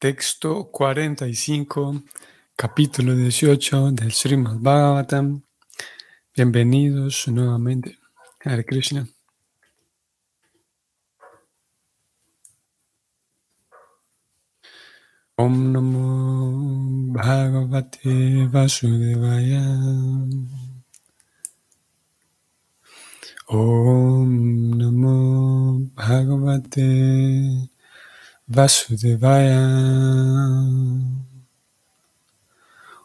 Texto 0.00 0.70
45, 0.70 2.04
capítulo 2.54 3.14
18 3.16 3.90
del 3.90 4.12
Srimad 4.12 4.58
Bhagavatam. 4.60 5.42
Bienvenidos 6.32 7.26
nuevamente. 7.26 7.98
Hare 8.44 8.64
Krishna. 8.64 9.08
Om 15.36 15.72
Namo 15.72 17.12
Bhagavate 17.12 18.46
Vasudevaya. 18.52 19.64
Om 23.48 24.76
Namo 24.78 25.90
Bhagavate 25.92 27.77
Vasudevaya. 28.48 29.60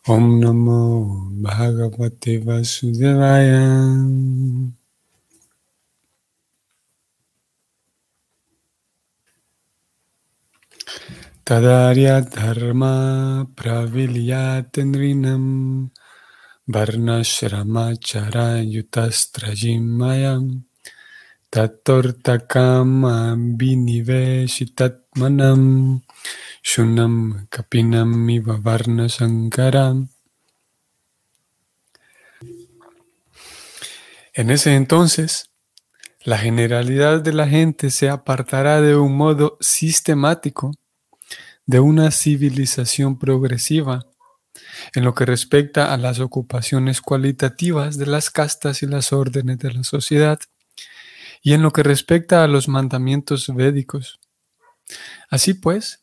Om 0.07 0.39
Namo 0.39 1.27
Bhagavate 1.43 2.39
Vasudevaya. 2.43 3.63
Tadarya 11.45 12.21
Dharma 12.23 13.45
Pravilyatendrinam 13.53 15.89
Varnashrama 16.67 17.93
Yutastrajimayam 21.53 23.35
Tatortakama 23.35 23.35
manam 25.15 26.01
Shunam 26.63 27.47
Kapinam. 27.49 28.29
En 34.35 34.49
ese 34.49 34.75
entonces, 34.75 35.51
la 36.23 36.37
generalidad 36.39 37.21
de 37.21 37.33
la 37.33 37.47
gente 37.47 37.91
se 37.91 38.09
apartará 38.09 38.81
de 38.81 38.95
un 38.95 39.15
modo 39.15 39.57
sistemático 39.59 40.71
de 41.65 41.79
una 41.79 42.09
civilización 42.11 43.19
progresiva 43.19 44.07
en 44.95 45.03
lo 45.03 45.13
que 45.13 45.25
respecta 45.25 45.93
a 45.93 45.97
las 45.97 46.19
ocupaciones 46.19 47.01
cualitativas 47.01 47.97
de 47.97 48.07
las 48.07 48.29
castas 48.31 48.83
y 48.83 48.87
las 48.87 49.13
órdenes 49.13 49.59
de 49.59 49.73
la 49.73 49.83
sociedad 49.83 50.39
y 51.43 51.53
en 51.53 51.61
lo 51.61 51.71
que 51.71 51.83
respecta 51.83 52.43
a 52.43 52.47
los 52.47 52.69
mandamientos 52.69 53.53
védicos. 53.53 54.19
Así 55.29 55.53
pues, 55.53 56.01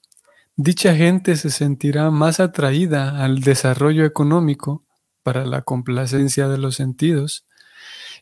dicha 0.54 0.94
gente 0.94 1.36
se 1.36 1.50
sentirá 1.50 2.10
más 2.10 2.38
atraída 2.38 3.24
al 3.24 3.40
desarrollo 3.40 4.04
económico 4.04 4.84
para 5.22 5.46
la 5.46 5.62
complacencia 5.62 6.46
de 6.48 6.58
los 6.58 6.76
sentidos, 6.76 7.46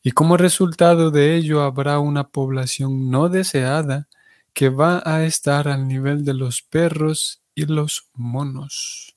y 0.02 0.12
como 0.12 0.36
resultado 0.36 1.10
de 1.10 1.34
ello 1.34 1.62
habrá 1.62 1.98
una 1.98 2.28
población 2.28 3.10
no 3.10 3.28
deseada 3.28 4.08
que 4.54 4.68
va 4.68 5.02
a 5.04 5.24
estar 5.24 5.66
al 5.66 5.88
nivel 5.88 6.24
de 6.24 6.34
los 6.34 6.62
perros 6.62 7.42
y 7.54 7.66
los 7.66 8.08
monos. 8.14 9.16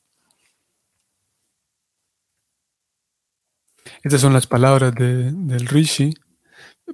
Estas 4.02 4.22
son 4.22 4.34
las 4.34 4.48
palabras 4.48 4.94
del 4.96 5.68
Rishi 5.68 6.14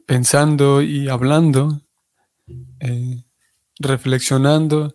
pensando 0.05 0.81
y 0.81 1.09
hablando, 1.09 1.81
eh, 2.79 3.23
reflexionando 3.79 4.93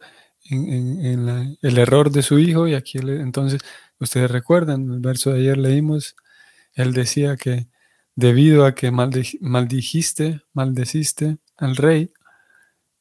en, 0.50 1.56
el 1.60 1.78
error 1.78 2.10
de 2.10 2.22
su 2.22 2.38
hijo. 2.38 2.68
Y 2.68 2.74
aquí 2.74 2.98
entonces, 2.98 3.60
ustedes 3.98 4.30
recuerdan, 4.30 4.90
el 4.90 5.00
verso 5.00 5.30
de 5.32 5.40
ayer 5.40 5.58
leímos, 5.58 6.16
él 6.74 6.92
decía 6.92 7.36
que 7.36 7.68
debido 8.14 8.66
a 8.66 8.74
que 8.74 8.90
maldijiste, 8.90 10.42
maldeciste 10.52 11.38
al 11.56 11.76
rey, 11.76 12.12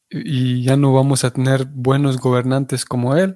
y 0.10 0.64
ya 0.64 0.76
no 0.76 0.94
vamos 0.94 1.24
a 1.24 1.32
tener 1.32 1.66
buenos 1.66 2.18
gobernantes 2.18 2.84
como 2.84 3.16
él, 3.16 3.36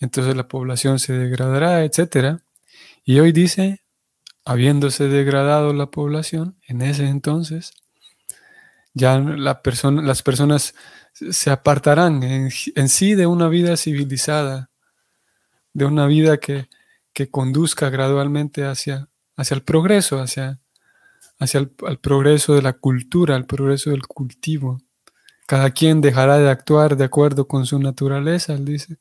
entonces 0.00 0.34
la 0.34 0.48
población 0.48 0.98
se 0.98 1.12
degradará, 1.12 1.84
etc. 1.84 2.40
Y 3.04 3.20
hoy 3.20 3.30
dice, 3.30 3.82
habiéndose 4.44 5.08
degradado 5.08 5.72
la 5.72 5.90
población, 5.90 6.58
en 6.66 6.82
ese 6.82 7.06
entonces, 7.06 7.72
ya 8.94 9.18
las 9.18 10.22
personas 10.22 10.74
se 11.12 11.50
apartarán 11.50 12.22
en, 12.22 12.88
sí 12.88 13.14
de 13.14 13.26
una 13.26 13.48
vida 13.48 13.76
civilizada, 13.76 14.70
de 15.72 15.84
una 15.84 16.06
vida 16.06 16.38
que, 16.38 16.68
conduzca 17.30 17.88
gradualmente 17.88 18.64
hacia, 18.64 19.08
hacia 19.36 19.54
el 19.54 19.62
progreso, 19.62 20.20
hacia, 20.20 20.60
hacia 21.38 21.60
el, 21.60 21.98
progreso 22.00 22.54
de 22.54 22.62
la 22.62 22.72
cultura, 22.72 23.36
el 23.36 23.46
progreso 23.46 23.90
del 23.90 24.06
cultivo. 24.06 24.80
Cada 25.46 25.70
quien 25.70 26.00
dejará 26.00 26.38
de 26.38 26.50
actuar 26.50 26.96
de 26.96 27.04
acuerdo 27.04 27.46
con 27.46 27.66
su 27.66 27.78
naturaleza, 27.78 28.54
él 28.54 28.64
dice. 28.64 28.98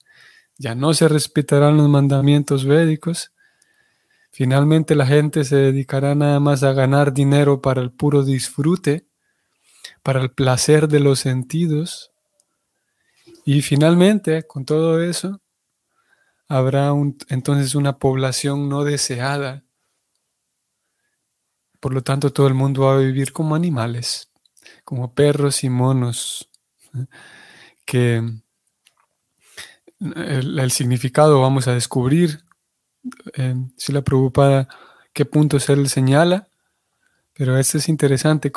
Ya 0.58 0.76
no 0.76 0.94
se 0.94 1.08
respetarán 1.08 1.78
los 1.78 1.90
mandamientos 1.90 2.66
védicos. 2.66 3.32
Finalmente 4.32 4.94
la 4.94 5.08
gente 5.08 5.44
se 5.44 5.56
dedicará 5.56 6.14
nada 6.14 6.40
más 6.40 6.62
a 6.62 6.74
ganar 6.74 7.14
dinero 7.14 7.62
para 7.62 7.82
el 7.82 7.92
puro 7.92 8.24
disfrute 8.24 9.08
para 10.04 10.22
el 10.22 10.32
placer 10.32 10.88
de 10.88 11.00
los 11.00 11.20
sentidos. 11.20 12.12
Y 13.46 13.62
finalmente, 13.62 14.44
con 14.44 14.66
todo 14.66 15.02
eso, 15.02 15.42
habrá 16.48 16.92
entonces 17.30 17.76
una 17.76 17.98
población 17.98 18.70
no 18.70 18.84
deseada. 18.84 19.64
Por 21.80 21.94
lo 21.94 22.04
tanto, 22.04 22.32
todo 22.32 22.48
el 22.48 22.54
mundo 22.54 22.84
va 22.84 22.96
a 22.96 23.00
vivir 23.00 23.34
como 23.34 23.56
animales, 23.56 24.30
como 24.84 25.14
perros 25.14 25.64
y 25.64 25.70
monos, 25.70 26.50
¿eh? 26.94 27.06
que 27.86 28.22
el, 30.00 30.72
significado 30.72 31.42
vamos 31.42 31.68
a 31.68 31.74
descubrir 31.74 32.44
eh, 33.36 33.56
si 33.78 33.92
la 33.92 34.02
preocupada 34.02 34.68
qué 35.14 35.26
puntos 35.26 35.70
él 35.70 35.90
señala, 35.90 36.48
pero 37.34 37.58
esto 37.58 37.78
es 37.78 37.90
interesante 37.90 38.52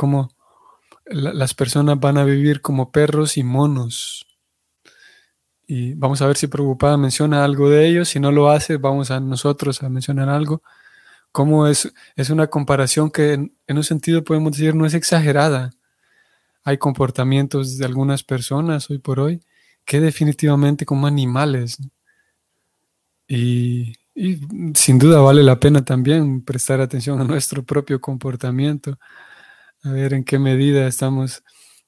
las 1.07 1.55
personas 1.55 1.99
van 2.01 2.19
a 2.19 2.25
vivir 2.25 2.61
como 2.61 2.91
perros 2.91 3.37
y 3.37 3.43
monos. 3.43 4.27
Y 5.67 5.95
vamos 5.95 6.21
a 6.23 6.27
ver 6.27 6.37
si 6.37 6.47
Preocupada 6.47 6.97
menciona 6.97 7.45
algo 7.45 7.71
de 7.71 7.87
ellos. 7.89 8.09
Si 8.09 8.21
no 8.21 8.33
lo 8.33 8.51
hace, 8.51 8.77
vamos 8.77 9.11
a 9.11 9.21
nosotros 9.21 9.83
a 9.83 9.89
mencionar 9.89 10.29
algo. 10.29 10.63
Como 11.33 11.67
es, 11.67 11.93
es 12.17 12.31
una 12.31 12.49
comparación 12.49 13.11
que 13.11 13.33
en, 13.35 13.53
un 13.69 13.85
sentido 13.85 14.25
podemos 14.25 14.53
decir 14.53 14.75
no 14.75 14.87
es 14.87 14.95
exagerada. 14.95 15.71
Hay 16.65 16.79
comportamientos 16.79 17.79
de 17.79 17.85
algunas 17.85 18.23
personas 18.25 18.91
hoy 18.91 18.99
por 18.99 19.21
hoy 19.21 19.41
que 19.85 20.01
definitivamente 20.01 20.87
como 20.87 21.07
animales. 21.07 21.79
Y 23.27 23.95
sin 24.75 24.99
duda 24.99 25.21
vale 25.21 25.43
la 25.43 25.59
pena 25.59 25.85
también 25.85 26.43
prestar 26.45 26.81
atención 26.81 27.21
a 27.21 27.25
nuestro 27.25 27.65
propio 27.65 28.01
comportamiento 28.01 28.99
a 29.85 29.91
ver 29.91 30.15
en 30.15 30.25
qué 30.25 30.39
medida 30.39 30.87
estamos 30.87 31.45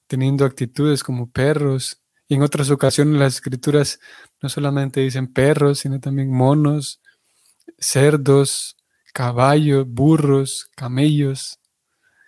teniendo 0.07 0.45
actitudes 0.45 1.03
como 1.03 1.29
perros. 1.29 2.01
Y 2.27 2.35
en 2.35 2.43
otras 2.43 2.69
ocasiones 2.69 3.19
las 3.19 3.35
escrituras 3.35 3.99
no 4.41 4.49
solamente 4.49 5.01
dicen 5.01 5.33
perros, 5.33 5.79
sino 5.79 5.99
también 5.99 6.31
monos, 6.31 7.01
cerdos, 7.79 8.77
caballos, 9.13 9.87
burros, 9.87 10.69
camellos, 10.75 11.59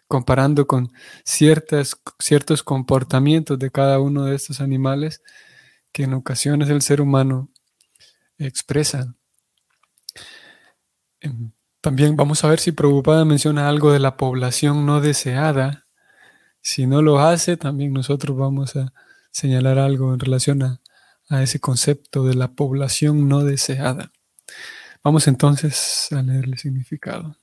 comparando 0.08 0.66
con 0.66 0.92
ciertas, 1.24 1.96
ciertos 2.18 2.64
comportamientos 2.64 3.60
de 3.60 3.70
cada 3.70 4.00
uno 4.00 4.26
de 4.26 4.36
estos 4.36 4.62
animales 4.62 5.22
que 5.92 6.04
en 6.04 6.14
ocasiones 6.14 6.70
el 6.70 6.82
ser 6.82 7.02
humano 7.02 7.50
expresa. 8.38 9.14
También 11.82 12.18
vamos 12.18 12.44
a 12.44 12.50
ver 12.50 12.60
si 12.60 12.74
Preocupada 12.74 13.24
menciona 13.24 13.70
algo 13.70 13.94
de 13.94 14.00
la 14.00 14.18
población 14.18 14.86
no 14.86 15.00
deseada. 15.00 15.88
Si 16.62 16.88
no 16.88 17.02
lo 17.02 17.20
hace, 17.20 17.56
también 17.56 17.94
nosotros 17.94 18.38
vamos 18.38 18.76
a 18.76 18.94
señalar 19.32 19.80
algo 19.80 20.14
en 20.14 20.20
relación 20.20 20.64
a, 20.64 20.82
ese 21.42 21.60
concepto 21.60 22.26
de 22.26 22.34
la 22.34 22.52
población 22.52 23.30
no 23.30 23.44
deseada. 23.44 24.12
Vamos 25.04 25.28
entonces 25.28 26.12
a 26.12 26.22
leer 26.22 26.46
el 26.46 26.58
significado. 26.58 27.38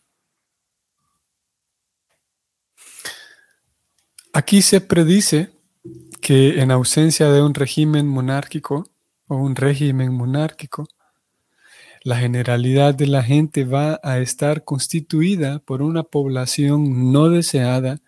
Aquí 4.32 4.60
se 4.60 4.82
predice 4.82 5.52
que 6.20 6.60
en 6.60 6.72
ausencia 6.72 7.30
de 7.30 7.40
un 7.40 7.54
régimen 7.54 8.06
monárquico 8.08 8.90
o 9.28 9.36
un 9.36 9.56
régimen 9.56 10.12
monárquico, 10.12 10.88
la 12.06 12.18
generalidad 12.18 12.94
de 12.94 13.08
la 13.08 13.24
gente 13.24 13.64
va 13.64 13.98
a 14.04 14.20
estar 14.20 14.62
constituida 14.62 15.58
por 15.58 15.82
una 15.82 16.04
población 16.04 17.10
no 17.10 17.30
deseada 17.30 17.98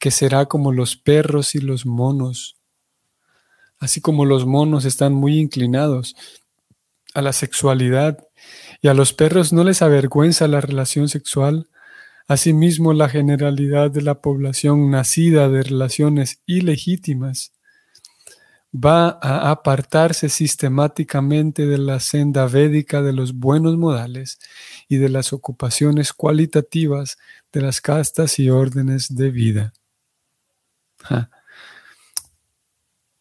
que 0.00 0.10
será 0.10 0.46
como 0.46 0.72
los 0.72 0.96
perros 0.96 1.54
y 1.54 1.60
los 1.60 1.86
monos. 1.86 2.56
Así 3.78 4.00
como 4.00 4.24
los 4.24 4.44
monos 4.44 4.84
están 4.84 5.12
muy 5.12 5.38
inclinados 5.38 6.16
a 7.14 7.22
la 7.22 7.32
sexualidad 7.32 8.18
y 8.82 8.88
a 8.88 8.94
los 8.94 9.12
perros 9.12 9.52
no 9.52 9.62
les 9.62 9.82
avergüenza 9.82 10.48
la 10.48 10.60
relación 10.60 11.08
sexual, 11.08 11.68
asimismo 12.26 12.92
la 12.92 13.08
generalidad 13.08 13.92
de 13.92 14.02
la 14.02 14.20
población 14.20 14.90
nacida 14.90 15.48
de 15.48 15.62
relaciones 15.62 16.42
ilegítimas 16.44 17.52
va 18.72 19.18
a 19.22 19.50
apartarse 19.50 20.28
sistemáticamente 20.28 21.66
de 21.66 21.78
la 21.78 22.00
senda 22.00 22.46
védica 22.46 23.02
de 23.02 23.12
los 23.12 23.34
buenos 23.34 23.76
modales 23.76 24.38
y 24.88 24.96
de 24.96 25.08
las 25.08 25.32
ocupaciones 25.32 26.12
cualitativas 26.12 27.18
de 27.52 27.62
las 27.62 27.80
castas 27.80 28.38
y 28.38 28.50
órdenes 28.50 29.14
de 29.14 29.30
vida. 29.30 29.72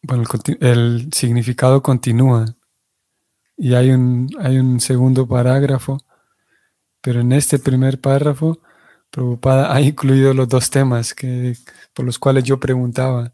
Bueno, 0.01 0.23
el, 0.59 1.09
significado 1.13 1.81
continúa. 1.81 2.45
Y 3.57 3.73
hay 3.73 3.91
un, 3.91 4.29
hay 4.39 4.57
un 4.59 4.79
segundo 4.79 5.27
parágrafo, 5.27 5.97
pero 7.01 7.21
en 7.21 7.31
este 7.31 7.57
primer 7.59 8.00
párrafo, 8.00 8.61
Prabhupada 9.09 9.73
ha 9.73 9.81
incluido 9.81 10.33
los 10.33 10.47
dos 10.47 10.69
temas 10.69 11.13
que, 11.13 11.55
por 11.93 12.05
los 12.05 12.19
cuales 12.19 12.43
yo 12.43 12.59
preguntaba 12.59 13.33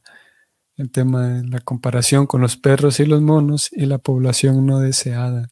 el 0.77 0.91
tema 0.91 1.27
de 1.27 1.47
la 1.47 1.59
comparación 1.59 2.25
con 2.25 2.41
los 2.41 2.57
perros 2.57 2.99
y 2.99 3.05
los 3.05 3.21
monos 3.21 3.69
y 3.71 3.85
la 3.85 3.97
población 3.97 4.65
no 4.65 4.79
deseada. 4.79 5.49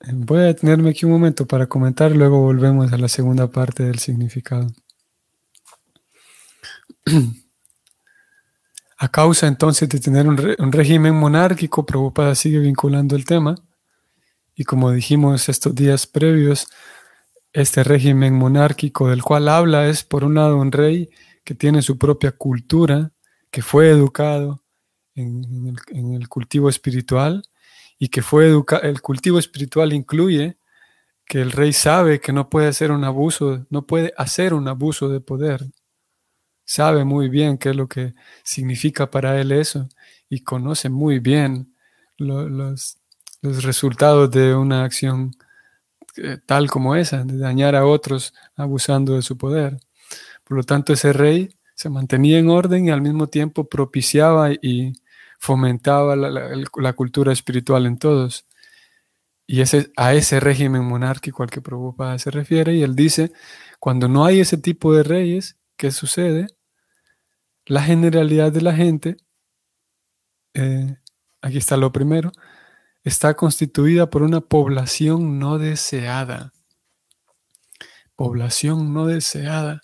Eh, 0.00 0.12
voy 0.12 0.38
a 0.40 0.42
detenerme 0.42 0.90
aquí 0.90 1.04
un 1.06 1.12
momento 1.12 1.46
para 1.46 1.66
comentar, 1.66 2.12
luego 2.12 2.40
volvemos 2.40 2.92
a 2.92 2.98
la 2.98 3.08
segunda 3.08 3.50
parte 3.50 3.84
del 3.84 3.98
significado. 3.98 4.68
A 9.02 9.08
causa 9.08 9.46
entonces 9.46 9.88
de 9.88 9.98
tener 9.98 10.28
un, 10.28 10.36
régimen 10.72 11.14
monárquico, 11.14 11.86
Prabhupada 11.86 12.34
sigue 12.34 12.58
vinculando 12.58 13.16
el 13.16 13.24
tema. 13.24 13.54
Y 14.54 14.64
como 14.64 14.90
dijimos 14.90 15.48
estos 15.48 15.74
días 15.74 16.06
previos, 16.06 16.66
este 17.54 17.82
régimen 17.82 18.34
monárquico 18.34 19.08
del 19.08 19.22
cual 19.22 19.48
habla 19.48 19.88
es, 19.88 20.04
por 20.04 20.22
un 20.22 20.34
lado, 20.34 20.58
un 20.58 20.70
rey 20.70 21.08
que 21.44 21.54
tiene 21.54 21.82
su 21.82 21.98
propia 21.98 22.32
cultura, 22.32 23.12
que 23.50 23.62
fue 23.62 23.90
educado 23.90 24.62
en, 25.14 25.76
el, 26.14 26.28
cultivo 26.28 26.68
espiritual 26.68 27.42
y 27.98 28.08
que 28.08 28.22
fue 28.22 28.46
educado, 28.46 28.82
el 28.82 29.00
cultivo 29.00 29.38
espiritual 29.38 29.92
incluye 29.92 30.58
que 31.26 31.40
el 31.40 31.52
rey 31.52 31.72
sabe 31.72 32.20
que 32.20 32.32
no 32.32 32.48
puede 32.48 32.68
hacer 32.68 32.90
un 32.90 33.04
abuso, 33.04 33.66
no 33.70 33.86
puede 33.86 34.12
hacer 34.16 34.54
un 34.54 34.68
abuso 34.68 35.08
de 35.08 35.20
poder. 35.20 35.64
Sabe 36.64 37.04
muy 37.04 37.28
bien 37.28 37.58
qué 37.58 37.70
es 37.70 37.76
lo 37.76 37.88
que 37.88 38.14
significa 38.42 39.10
para 39.10 39.40
él 39.40 39.52
eso 39.52 39.88
y 40.28 40.40
conoce 40.40 40.88
muy 40.88 41.18
bien 41.18 41.74
los, 42.16 42.98
los 43.42 43.64
resultados 43.64 44.30
de 44.30 44.54
una 44.54 44.84
acción 44.84 45.32
eh, 46.16 46.38
tal 46.44 46.68
como 46.70 46.96
esa, 46.96 47.24
de 47.24 47.38
dañar 47.38 47.74
a 47.76 47.86
otros 47.86 48.34
abusando 48.56 49.14
de 49.14 49.22
su 49.22 49.38
poder. 49.38 49.78
Por 50.50 50.56
lo 50.56 50.64
tanto, 50.64 50.92
ese 50.92 51.12
rey 51.12 51.54
se 51.76 51.88
mantenía 51.90 52.40
en 52.40 52.50
orden 52.50 52.84
y 52.84 52.90
al 52.90 53.02
mismo 53.02 53.28
tiempo 53.28 53.68
propiciaba 53.68 54.50
y 54.50 54.94
fomentaba 55.38 56.16
la, 56.16 56.92
cultura 56.94 57.32
espiritual 57.32 57.86
en 57.86 57.98
todos. 57.98 58.48
Y 59.46 59.60
ese, 59.60 59.92
a 59.96 60.12
ese 60.12 60.40
régimen 60.40 60.82
monárquico 60.82 61.44
al 61.44 61.50
que 61.50 61.60
Prabhupada 61.60 62.18
se 62.18 62.32
refiere, 62.32 62.74
y 62.74 62.82
él 62.82 62.96
dice, 62.96 63.30
cuando 63.78 64.08
no 64.08 64.24
hay 64.24 64.40
ese 64.40 64.58
tipo 64.58 64.92
de 64.92 65.04
reyes, 65.04 65.56
¿qué 65.76 65.92
sucede? 65.92 66.48
La 67.64 67.82
generalidad 67.82 68.50
de 68.50 68.62
la 68.62 68.74
gente, 68.74 69.18
eh, 70.54 70.96
aquí 71.42 71.58
está 71.58 71.76
lo 71.76 71.92
primero, 71.92 72.32
está 73.04 73.34
constituida 73.34 74.10
por 74.10 74.24
una 74.24 74.40
población 74.40 75.38
no 75.38 75.58
deseada. 75.58 76.52
Población 78.16 78.92
no 78.92 79.06
deseada. 79.06 79.82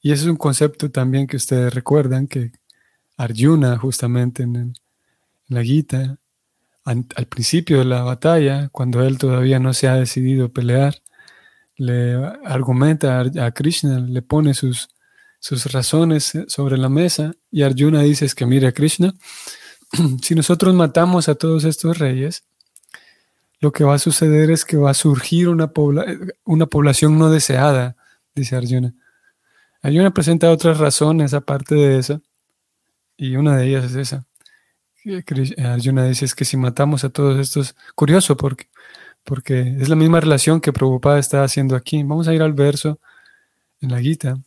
Y 0.00 0.12
ese 0.12 0.24
es 0.24 0.28
un 0.28 0.36
concepto 0.36 0.90
también 0.90 1.26
que 1.26 1.36
ustedes 1.36 1.74
recuerdan 1.74 2.26
que 2.26 2.52
Arjuna, 3.16 3.76
justamente 3.78 4.44
en, 4.44 4.74
la 5.48 5.62
Gita, 5.64 6.18
al 6.84 7.26
principio 7.28 7.78
de 7.78 7.84
la 7.84 8.02
batalla, 8.02 8.68
cuando 8.70 9.02
él 9.02 9.18
todavía 9.18 9.58
no 9.58 9.74
se 9.74 9.88
ha 9.88 9.94
decidido 9.94 10.52
pelear, 10.52 11.02
le 11.78 12.14
argumenta 12.44 13.20
a, 13.20 13.50
Krishna, 13.52 14.00
le 14.00 14.20
pone 14.20 14.52
sus, 14.52 14.88
sus 15.38 15.72
razones 15.72 16.32
sobre 16.48 16.76
la 16.76 16.88
mesa 16.88 17.32
y 17.50 17.62
Arjuna 17.62 18.02
dice 18.02 18.24
es 18.24 18.34
que 18.34 18.46
mire 18.46 18.72
Krishna, 18.72 19.14
si 20.22 20.34
nosotros 20.34 20.74
matamos 20.74 21.28
a 21.28 21.36
todos 21.36 21.64
estos 21.64 21.98
reyes, 21.98 22.44
lo 23.60 23.72
que 23.72 23.84
va 23.84 23.94
a 23.94 23.98
suceder 23.98 24.50
es 24.50 24.64
que 24.64 24.76
va 24.76 24.90
a 24.90 24.94
surgir 24.94 25.48
una, 25.48 25.72
una 26.44 26.66
población 26.66 27.18
no 27.18 27.30
deseada, 27.30 27.96
dice 28.34 28.56
Arjuna. 28.56 28.94
Arjuna 29.82 30.12
presenta 30.12 30.50
otras 30.50 30.78
razones 30.78 31.34
aparte 31.34 31.74
de 31.74 31.98
esa, 31.98 32.20
y 33.16 33.36
una 33.36 33.56
de 33.56 33.66
ellas 33.66 33.84
es 33.84 33.94
esa. 33.94 34.26
Arjuna 35.58 36.04
dice 36.04 36.24
es 36.24 36.34
que 36.34 36.44
si 36.44 36.56
matamos 36.56 37.04
a 37.04 37.10
todos 37.10 37.38
estos, 37.38 37.74
curioso 37.94 38.36
porque, 38.36 38.68
porque 39.24 39.76
es 39.80 39.88
la 39.88 39.96
misma 39.96 40.20
relación 40.20 40.60
que 40.60 40.72
Prabhupada 40.72 41.18
está 41.18 41.44
haciendo 41.44 41.76
aquí. 41.76 42.02
Vamos 42.02 42.28
a 42.28 42.34
ir 42.34 42.42
al 42.42 42.52
verso 42.52 43.00
en 43.80 43.90
la 43.92 44.00
Gita, 44.00 44.38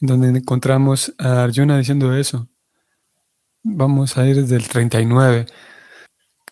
donde 0.00 0.28
encontramos 0.28 1.14
a 1.18 1.42
Arjuna 1.42 1.78
diciendo 1.78 2.16
eso. 2.16 2.48
Vamos 3.62 4.16
a 4.16 4.26
ir 4.26 4.36
desde 4.36 4.56
el 4.56 4.68
39. 4.68 5.46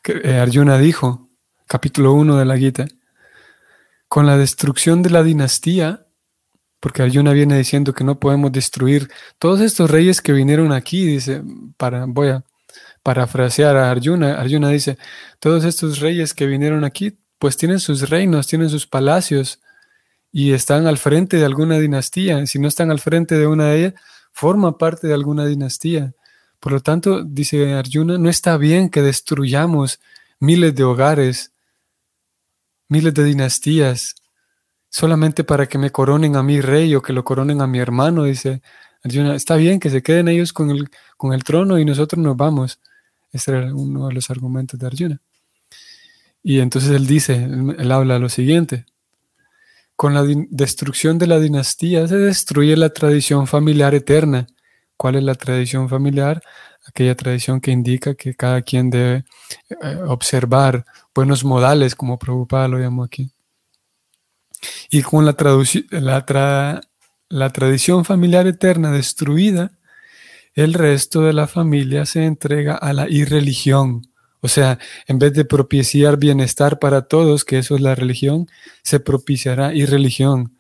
Eh, 0.05 0.38
Arjuna 0.38 0.79
dijo, 0.79 1.31
capítulo 1.67 2.12
1 2.14 2.37
de 2.37 2.44
la 2.44 2.59
Gita, 2.59 2.87
con 4.09 4.26
la 4.26 4.37
destrucción 4.37 5.02
de 5.02 5.11
la 5.11 5.23
dinastía, 5.23 6.06
porque 6.87 7.03
Arjuna 7.03 7.33
viene 7.33 7.59
diciendo 7.59 7.93
que 7.93 8.05
no 8.05 8.21
podemos 8.21 8.53
destruir 8.53 9.11
todos 9.41 9.61
estos 9.61 9.91
reyes 9.91 10.23
que 10.23 10.33
vinieron 10.33 10.71
aquí, 10.71 11.05
dice, 11.05 11.43
para, 11.77 12.05
voy 12.06 12.29
a 12.29 12.44
parafrasear 13.03 13.77
a 13.77 13.91
Arjuna, 13.91 14.41
Arjuna 14.41 14.69
dice, 14.69 14.97
todos 15.41 15.65
estos 15.65 15.99
reyes 15.99 16.33
que 16.33 16.47
vinieron 16.47 16.85
aquí, 16.85 17.19
pues 17.41 17.56
tienen 17.56 17.81
sus 17.81 18.09
reinos, 18.09 18.47
tienen 18.47 18.71
sus 18.71 18.87
palacios 18.87 19.59
y 20.31 20.53
están 20.53 20.87
al 20.87 20.97
frente 20.97 21.38
de 21.38 21.44
alguna 21.44 21.77
dinastía. 21.81 22.47
Si 22.47 22.61
no 22.61 22.69
están 22.69 22.93
al 22.93 23.00
frente 23.00 23.37
de 23.37 23.49
una 23.49 23.71
de 23.71 23.79
ellas, 23.79 23.94
forma 24.31 24.79
parte 24.79 25.09
de 25.09 25.15
alguna 25.15 25.44
dinastía. 25.44 26.15
Por 26.61 26.71
lo 26.71 26.79
tanto, 26.79 27.25
dice 27.25 27.75
Arjuna, 27.75 28.17
no 28.17 28.31
está 28.31 28.56
bien 28.59 28.91
que 28.91 29.03
destruyamos 29.03 29.99
miles 30.38 30.73
de 30.76 30.85
hogares, 30.85 31.50
miles 32.88 33.12
de 33.12 33.25
dinastías, 33.25 34.14
solamente 34.97 35.45
para 35.45 35.67
que 35.67 35.76
me 35.76 35.91
coronen 35.91 36.37
a 36.37 36.43
mi 36.43 36.62
rey 36.62 36.95
o 36.95 37.03
que 37.03 37.12
lo 37.12 37.23
coronen 37.23 37.61
a 37.61 37.67
mi 37.67 37.79
hermano, 37.79 38.25
dice 38.25 38.62
Arjuna. 39.05 39.35
Está 39.35 39.57
bien 39.57 39.79
que 39.79 39.91
se 39.91 40.03
queden 40.03 40.26
ellos 40.26 40.55
con 40.55 40.71
el, 40.71 40.88
con 41.19 41.35
el 41.35 41.45
trono 41.45 41.79
y 41.79 41.85
nosotros 41.85 42.19
nos 42.25 42.35
vamos. 42.35 42.81
Ese 43.31 43.50
era 43.50 43.75
uno 43.75 44.09
de 44.09 44.15
los 44.15 44.31
argumentos 44.31 44.81
de 44.81 44.87
Arjuna. 44.87 45.21
Y 46.43 46.61
entonces 46.61 46.93
él 46.93 47.07
dice, 47.07 47.35
él 47.45 47.93
habla 47.93 48.19
lo 48.19 48.31
siguiente. 48.31 48.87
Con 49.97 50.15
la 50.15 50.25
destrucción 50.49 51.19
de 51.19 51.26
la 51.26 51.41
dinastía 51.41 52.09
se 52.09 52.17
destruye 52.17 52.75
la 52.75 52.88
tradición 52.88 53.47
familiar 53.47 53.95
eterna. 53.95 54.47
¿Cuál 54.97 55.17
es 55.17 55.25
la 55.25 55.35
tradición 55.35 55.91
familiar? 55.91 56.43
Aquella 56.87 57.15
tradición 57.15 57.61
que 57.61 57.71
indica 57.71 58.15
que 58.15 58.35
cada 58.35 58.62
quien 58.62 58.88
debe 58.88 59.25
eh, 59.69 59.97
observar 60.07 60.87
buenos 61.15 61.45
modales, 61.45 61.95
como 61.95 62.19
Prabhupada 62.19 62.69
lo 62.69 62.79
llamó 62.79 63.05
aquí. 63.05 63.36
Y 64.90 65.02
con 65.02 65.25
la, 65.25 65.37
la, 65.90 66.80
la 67.28 67.50
tradición 67.50 68.04
familiar 68.04 68.46
eterna 68.46 68.90
destruida, 68.92 69.73
el 70.54 70.75
resto 70.75 71.20
de 71.20 71.32
la 71.32 71.46
familia 71.46 72.06
se 72.06 72.25
entrega 72.25 72.76
a 72.76 72.92
la 72.92 73.08
irreligión. 73.08 74.08
O 74.40 74.49
sea, 74.49 74.78
en 75.06 75.18
vez 75.18 75.32
de 75.35 75.44
propiciar 75.44 76.16
bienestar 76.16 76.78
para 76.78 77.02
todos, 77.02 77.44
que 77.44 77.58
eso 77.58 77.75
es 77.75 77.80
la 77.80 77.94
religión, 77.94 78.49
se 78.82 79.00
propiciará 79.00 79.75
irreligión, 79.75 80.56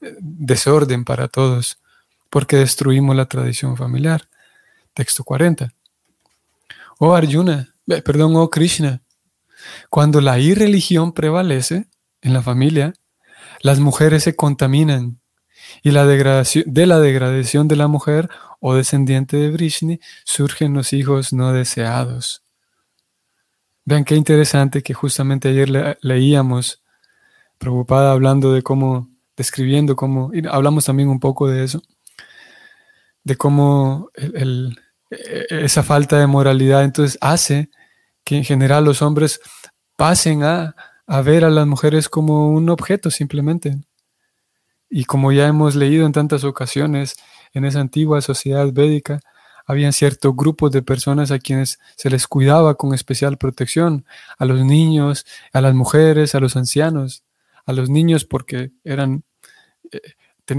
eh, 0.00 0.14
desorden 0.20 1.04
para 1.04 1.28
todos, 1.28 1.78
porque 2.28 2.56
destruimos 2.56 3.16
la 3.16 3.26
tradición 3.26 3.76
familiar. 3.76 4.28
Texto 4.94 5.24
40. 5.24 5.72
Oh 6.98 7.14
Arjuna, 7.14 7.74
perdón, 8.04 8.36
oh 8.36 8.50
Krishna, 8.50 9.02
cuando 9.88 10.20
la 10.20 10.38
irreligión 10.38 11.12
prevalece 11.12 11.86
en 12.20 12.34
la 12.34 12.42
familia, 12.42 12.92
las 13.60 13.78
mujeres 13.78 14.24
se 14.24 14.36
contaminan 14.36 15.20
y 15.82 15.90
la 15.90 16.06
degradación, 16.06 16.64
de 16.66 16.86
la 16.86 16.98
degradación 16.98 17.68
de 17.68 17.76
la 17.76 17.88
mujer 17.88 18.28
o 18.58 18.74
descendiente 18.74 19.36
de 19.36 19.50
Vrishni 19.50 20.00
surgen 20.24 20.74
los 20.74 20.92
hijos 20.92 21.32
no 21.32 21.52
deseados. 21.52 22.42
Vean 23.84 24.04
qué 24.04 24.16
interesante 24.16 24.82
que 24.82 24.94
justamente 24.94 25.48
ayer 25.48 25.98
leíamos, 26.00 26.82
preocupada 27.58 28.12
hablando 28.12 28.52
de 28.52 28.62
cómo, 28.62 29.08
describiendo 29.36 29.96
cómo, 29.96 30.30
hablamos 30.50 30.84
también 30.84 31.08
un 31.08 31.20
poco 31.20 31.48
de 31.48 31.64
eso, 31.64 31.82
de 33.24 33.36
cómo 33.36 34.10
e, 34.14 34.70
esa 35.50 35.82
falta 35.82 36.18
de 36.18 36.26
moralidad 36.26 36.84
entonces 36.84 37.18
hace 37.20 37.70
que 38.24 38.36
en 38.36 38.44
general 38.44 38.84
los 38.84 39.02
hombres 39.02 39.40
pasen 39.96 40.44
a, 40.44 40.74
a 41.10 41.22
ver 41.22 41.44
a 41.44 41.50
las 41.50 41.66
mujeres 41.66 42.08
como 42.08 42.50
un 42.50 42.70
objeto 42.70 43.10
simplemente. 43.10 43.80
Y 44.88 45.06
como 45.06 45.32
ya 45.32 45.48
hemos 45.48 45.74
leído 45.74 46.06
en 46.06 46.12
tantas 46.12 46.44
ocasiones, 46.44 47.16
en 47.52 47.64
esa 47.64 47.80
antigua 47.80 48.20
sociedad 48.20 48.72
védica, 48.72 49.18
había 49.66 49.90
ciertos 49.90 50.36
grupos 50.36 50.70
de 50.70 50.82
personas 50.82 51.32
a 51.32 51.40
quienes 51.40 51.80
se 51.96 52.10
les 52.10 52.28
cuidaba 52.28 52.76
con 52.76 52.94
especial 52.94 53.38
protección, 53.38 54.04
a 54.38 54.44
los 54.44 54.64
niños, 54.64 55.26
a 55.52 55.60
las 55.60 55.74
mujeres, 55.74 56.36
a 56.36 56.40
los 56.40 56.54
ancianos, 56.54 57.24
a 57.66 57.72
los 57.72 57.90
niños 57.90 58.24
porque 58.24 58.70
eran, 58.84 59.24
eh, 59.90 60.00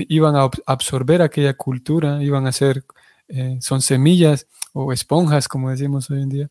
iban 0.10 0.36
a 0.36 0.50
absorber 0.65 1.22
aquella 1.22 1.53
cultura, 1.53 2.22
iban 2.22 2.46
a 2.46 2.51
ser, 2.51 2.84
eh, 3.29 3.58
son 3.62 3.81
semillas 3.81 4.48
o 4.74 4.91
esponjas, 4.91 5.48
como 5.48 5.70
decimos 5.70 6.12
hoy 6.12 6.24
en 6.24 6.29
día, 6.29 6.50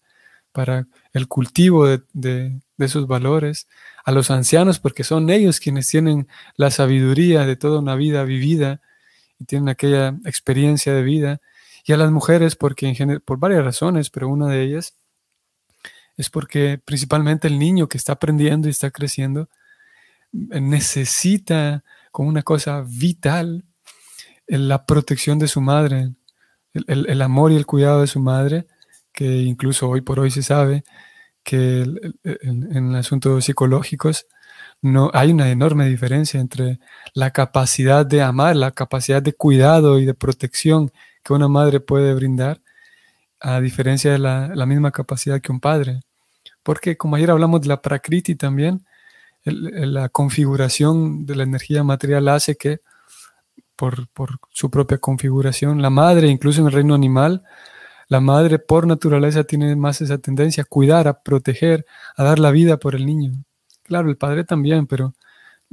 para 0.53 0.87
el 1.13 1.29
cultivo 1.29 1.87
de, 1.87 2.03
de, 2.15 2.61
de 2.79 2.87
esos 2.87 3.07
valores, 3.07 3.69
a 4.05 4.13
los 4.13 4.31
ancianos 4.31 4.79
porque 4.79 5.05
son 5.05 5.31
ellos 5.31 5.61
quienes 5.61 5.89
tienen 5.89 6.29
la 6.57 6.71
sabiduría 6.71 7.47
de 7.47 7.57
toda 7.57 7.81
una 7.81 7.95
vida 7.95 8.25
vivida 8.25 8.81
y 9.39 9.45
tienen 9.45 9.69
aquella 9.69 10.19
experiencia 10.25 10.93
de 10.93 11.03
vida, 11.03 11.41
y 11.85 11.93
a 11.93 11.97
las 11.97 12.11
mujeres 12.11 12.57
porque 12.57 13.21
por 13.25 13.39
varias 13.39 13.65
razones, 13.65 14.11
pero 14.11 14.29
una 14.29 14.49
de 14.49 14.63
ellas 14.63 14.97
es 16.17 16.29
porque 16.29 16.79
principalmente 16.85 17.49
el 17.49 17.59
niño 17.59 17.89
que 17.89 17.97
está 17.97 18.13
aprendiendo 18.13 18.69
y 18.69 18.73
está 18.73 18.91
creciendo 18.91 19.49
necesita 20.33 21.83
como 22.13 22.29
una 22.29 22.43
cosa 22.43 22.85
vital 22.87 23.65
la 24.47 24.85
protección 24.85 25.39
de 25.39 25.49
su 25.49 25.61
madre, 25.61 26.13
el, 26.75 27.23
amor 27.23 27.53
y 27.53 27.57
el 27.57 27.67
cuidado 27.67 28.01
de 28.01 28.07
su 28.07 28.21
madre, 28.21 28.67
que 29.13 29.25
incluso 29.25 29.89
hoy 29.89 30.01
por 30.01 30.19
hoy 30.19 30.31
se 30.31 30.43
sabe 30.43 30.85
que 31.43 31.85
en, 32.25 32.95
asuntos 32.95 33.45
psicológicos 33.45 34.27
no 34.83 35.11
hay 35.13 35.33
una 35.33 35.51
enorme 35.51 35.87
diferencia 35.89 36.41
entre 36.41 36.81
la 37.15 37.31
capacidad 37.33 38.07
de 38.07 38.23
amar, 38.23 38.57
la 38.57 38.71
capacidad 38.71 39.23
de 39.23 39.33
cuidado 39.33 39.99
y 39.99 40.07
de 40.07 40.15
protección 40.15 40.91
que 41.23 41.33
una 41.33 41.49
madre 41.49 41.81
puede 41.81 42.15
brindar, 42.15 42.63
a 43.41 43.61
diferencia 43.61 44.13
de 44.13 44.19
la, 44.19 44.67
misma 44.67 44.91
capacidad 44.91 45.41
que 45.41 45.53
un 45.53 45.61
padre. 45.61 46.01
Porque 46.63 46.97
como 46.97 47.17
ayer 47.17 47.31
hablamos 47.31 47.63
de 47.63 47.69
la 47.69 47.81
prakriti 47.81 48.35
también, 48.35 48.85
la 49.45 50.11
configuración 50.11 51.25
de 51.25 51.37
la 51.37 51.45
energía 51.45 51.83
material 51.83 52.29
hace 52.29 52.57
que, 52.57 52.81
por, 53.77 54.09
su 54.51 54.71
propia 54.71 54.99
configuración, 54.99 55.81
la 55.81 55.91
madre, 55.91 56.29
incluso 56.29 56.61
en 56.61 56.67
el 56.67 56.73
reino 56.73 56.95
animal, 56.95 57.43
la 58.11 58.21
madre 58.21 58.59
por 58.59 58.89
naturaleza 58.89 59.45
tiene 59.45 59.77
más 59.77 60.01
esa 60.01 60.19
tendencia 60.19 60.65
a 60.65 60.67
cuidar, 60.67 61.07
a 61.07 61.23
proteger, 61.23 61.87
a 62.17 62.25
dar 62.25 62.41
la 62.41 62.51
vida 62.51 62.77
por 62.77 62.97
el 62.97 63.07
niño. 63.07 63.45
Claro, 63.85 64.11
el 64.11 64.17
padre 64.17 64.43
también, 64.43 64.89
pero 64.89 65.15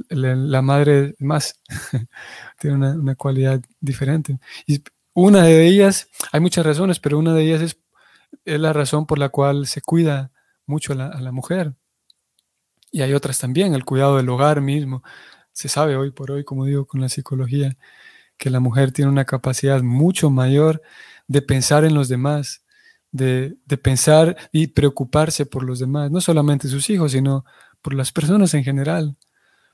la, 0.08 0.62
madre 0.62 1.16
más 1.18 1.60
tiene 2.60 2.76
una, 2.76 2.92
una, 2.92 3.16
cualidad 3.16 3.60
diferente. 3.80 4.38
Y 4.68 4.84
una 5.14 5.42
de 5.42 5.66
ellas, 5.66 6.10
hay 6.30 6.38
muchas 6.38 6.64
razones, 6.64 7.00
pero 7.00 7.18
una 7.18 7.34
de 7.34 7.42
ellas 7.42 7.60
es, 7.60 7.80
es 8.44 8.60
la 8.60 8.72
razón 8.72 9.04
por 9.04 9.18
la 9.18 9.30
cual 9.30 9.66
se 9.66 9.80
cuida 9.80 10.30
mucho 10.64 10.92
a 10.92 10.96
la, 10.96 11.06
a 11.08 11.20
la 11.20 11.32
mujer. 11.32 11.74
Y 12.92 13.02
hay 13.02 13.14
otras 13.14 13.40
también, 13.40 13.74
el 13.74 13.84
cuidado 13.84 14.16
del 14.16 14.28
hogar 14.28 14.60
mismo. 14.60 15.02
Se 15.50 15.68
sabe 15.68 15.96
hoy 15.96 16.12
por 16.12 16.30
hoy, 16.30 16.44
como 16.44 16.66
digo, 16.66 16.86
con 16.86 17.00
la 17.00 17.08
psicología, 17.08 17.76
que 18.36 18.48
la 18.48 18.60
mujer 18.60 18.92
tiene 18.92 19.10
una 19.10 19.24
capacidad 19.24 19.82
mucho 19.82 20.30
mayor 20.30 20.82
de 21.28 21.42
pensar 21.42 21.84
en 21.84 21.94
los 21.94 22.08
demás, 22.08 22.64
de, 23.12 23.56
pensar 23.82 24.36
y 24.50 24.68
preocuparse 24.68 25.46
por 25.46 25.62
los 25.62 25.78
demás, 25.78 26.10
no 26.10 26.20
solamente 26.20 26.68
sus 26.68 26.90
hijos, 26.90 27.12
sino 27.12 27.44
por 27.80 27.94
las 27.94 28.10
personas 28.10 28.52
en 28.54 28.64
general. 28.64 29.16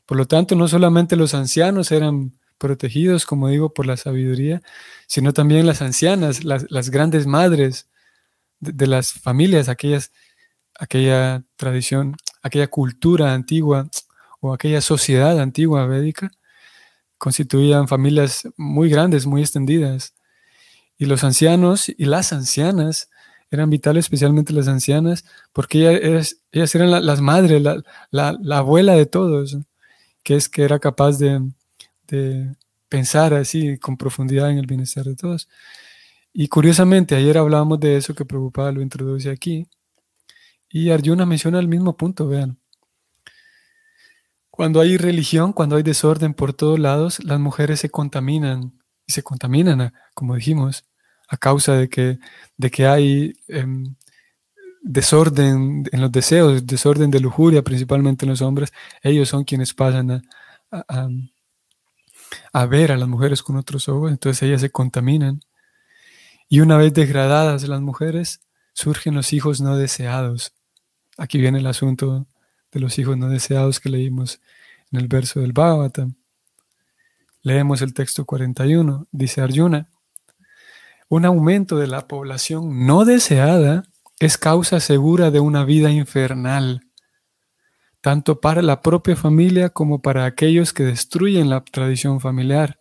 Por 0.07 0.19
lo 0.19 0.27
tanto, 0.27 0.55
no 0.55 0.69
solamente 0.69 1.17
los 1.17 1.33
ancianos 1.33 1.91
eran 1.91 2.39
protegidos, 2.59 3.25
como 3.25 3.49
digo, 3.49 3.73
por 3.73 3.87
la 3.87 3.97
sabiduría, 3.97 4.61
sino 5.07 5.33
también 5.33 5.67
las 5.67 5.81
ancianas, 5.81 6.45
las, 6.45 6.91
grandes 6.91 7.27
madres 7.27 7.89
de, 8.61 8.73
de, 8.73 8.87
las 8.87 9.13
familias, 9.13 9.71
aquellas, 9.71 10.13
aquella 10.79 11.45
tradición 11.57 12.17
aquella 12.45 12.69
cultura 12.69 13.33
antigua 13.33 13.89
o 14.41 14.53
aquella 14.53 14.81
sociedad 14.83 15.41
antigua 15.41 15.87
védica 15.87 16.31
constituían 17.17 17.89
familias 17.89 18.47
muy 18.57 18.91
grandes, 18.91 19.25
muy 19.27 19.41
extendidas. 19.41 20.14
Y 21.05 21.07
los 21.07 21.23
ancianos 21.23 21.91
y 21.91 22.07
las 22.07 22.33
ancianas 22.33 23.11
eran 23.51 23.69
vitales, 23.69 24.07
especialmente 24.07 24.55
las 24.55 24.69
ancianas, 24.69 25.27
porque 25.53 25.87
ellas, 26.03 26.39
ellas 26.51 26.75
eran 26.75 27.05
las 27.05 27.21
madres, 27.21 27.63
la, 28.11 28.57
abuela 28.57 28.95
de 28.95 29.05
todos, 29.05 29.59
que 30.23 30.35
es 30.35 30.49
que 30.49 30.63
era 30.63 30.79
capaz 30.79 31.19
de, 31.19 31.43
de 32.09 32.57
pensar 32.89 33.35
así 33.35 33.77
con 33.77 33.99
profundidad 33.99 34.51
en 34.51 34.57
el 34.57 34.67
bienestar 34.67 35.05
de 35.05 35.15
todos. 35.15 35.47
Y 36.33 36.49
curiosamente, 36.49 37.17
ayer 37.17 37.37
hablábamos 37.37 37.81
de 37.81 37.99
eso 37.99 38.15
que 38.15 38.25
preocupaba 38.25 38.73
lo 38.73 38.81
introduce 38.81 39.31
aquí, 39.31 39.69
y 40.71 40.89
Arjuna 40.89 41.27
menciona 41.27 41.59
el 41.59 41.69
mismo 41.69 41.99
punto, 41.99 42.27
vean. 42.29 42.59
Cuando 44.49 44.81
hay 44.81 44.97
religión, 44.97 45.53
cuando 45.53 45.77
hay 45.77 45.83
desorden 45.83 46.33
por 46.33 46.55
todos 46.55 46.79
lados, 46.79 47.23
las 47.23 47.39
mujeres 47.41 47.81
se 47.81 47.91
contaminan 47.91 48.81
y 49.07 49.13
se 49.13 49.23
contaminan, 49.23 49.93
como 50.15 50.35
dijimos, 50.35 50.87
a 51.35 51.37
causa 51.37 51.75
de 51.75 51.89
que, 51.89 52.19
de 52.57 52.71
que 52.71 52.87
hay 52.87 53.35
em, 53.49 53.95
desorden 54.83 55.85
en 55.91 56.01
los 56.01 56.13
deseos, 56.13 56.67
desorden 56.67 57.11
de 57.11 57.21
lujuria, 57.21 57.63
principalmente 57.63 58.25
en 58.25 58.31
los 58.31 58.43
hombres. 58.43 58.73
Ellos 59.03 59.29
son 59.29 59.45
quienes 59.45 59.75
pasan 59.75 60.11
a, 60.11 60.23
a, 60.71 61.09
a 62.53 62.67
ver 62.67 62.93
a 62.93 62.97
las 62.97 63.09
mujeres 63.09 63.43
con 63.43 63.57
otros 63.57 63.89
ojos, 63.89 64.11
entonces 64.11 64.43
ellas 64.43 64.61
se 64.61 64.71
contaminan. 64.71 65.41
Y 66.49 66.61
una 66.61 66.77
vez 66.77 66.93
degradadas 66.93 67.67
las 67.67 67.81
mujeres, 67.81 68.41
surgen 68.75 69.15
los 69.15 69.33
hijos 69.33 69.61
no 69.61 69.77
deseados. 69.77 70.53
Aquí 71.17 71.39
viene 71.39 71.59
el 71.59 71.67
asunto 71.67 72.27
de 72.71 72.81
los 72.81 72.99
hijos 72.99 73.17
no 73.17 73.29
deseados 73.29 73.81
que 73.81 73.89
leímos 73.89 74.41
en 74.93 75.01
el 75.01 75.09
verso 75.09 75.41
del 75.41 75.53
Bhagavatam. 75.53 76.15
Leemos 77.43 77.83
el 77.83 77.93
texto 77.93 78.25
41, 78.25 79.09
dice 79.11 79.41
Arjuna, 79.41 79.89
un 81.09 81.25
aumento 81.25 81.77
de 81.79 81.87
la 81.87 82.09
población 82.09 82.87
no 82.87 83.05
deseada 83.05 83.85
es 84.21 84.39
causa 84.39 84.81
segura 84.81 85.31
de 85.31 85.41
una 85.41 85.65
vida 85.65 85.91
infernal, 85.91 86.89
tanto 88.01 88.41
para 88.41 88.63
la 88.63 88.81
propia 88.81 89.17
familia 89.17 89.71
como 89.71 90.01
para 90.03 90.25
aquellos 90.25 90.73
que 90.73 90.85
destruyen 90.85 91.51
la 91.51 91.63
tradición 91.63 92.21
familiar. 92.21 92.81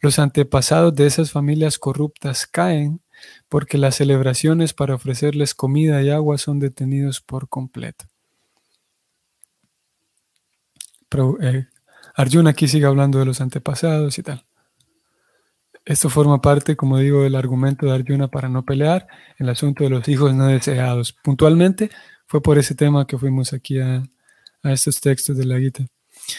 Los 0.00 0.18
antepasados 0.18 0.94
de 0.94 1.06
esas 1.06 1.32
familias 1.32 1.78
corruptas 1.78 2.46
caen 2.46 3.00
porque 3.48 3.78
las 3.78 3.96
celebraciones 3.96 4.74
para 4.74 4.94
ofrecerles 4.94 5.54
comida 5.54 6.02
y 6.02 6.10
agua 6.10 6.38
son 6.38 6.58
detenidos 6.58 7.20
por 7.20 7.48
completo. 7.48 8.06
Eh, 11.40 11.66
Arjuna 12.16 12.50
aquí 12.50 12.66
sigue 12.68 12.86
hablando 12.86 13.18
de 13.18 13.24
los 13.24 13.40
antepasados 13.40 14.18
y 14.18 14.22
tal. 14.22 14.44
Esto 15.84 16.08
forma 16.08 16.40
parte, 16.40 16.76
como 16.76 16.98
digo, 16.98 17.22
del 17.22 17.34
argumento 17.34 17.84
de 17.84 17.92
Arjuna 17.92 18.28
para 18.28 18.48
no 18.48 18.64
pelear, 18.64 19.06
el 19.38 19.50
asunto 19.50 19.84
de 19.84 19.90
los 19.90 20.08
hijos 20.08 20.32
no 20.34 20.46
deseados. 20.46 21.12
Puntualmente 21.12 21.90
fue 22.26 22.42
por 22.42 22.56
ese 22.56 22.74
tema 22.74 23.06
que 23.06 23.18
fuimos 23.18 23.52
aquí 23.52 23.78
a, 23.80 24.02
estos 24.62 24.98
textos 25.00 25.36
de 25.36 25.44
la 25.44 25.58
Gita. 25.58 25.84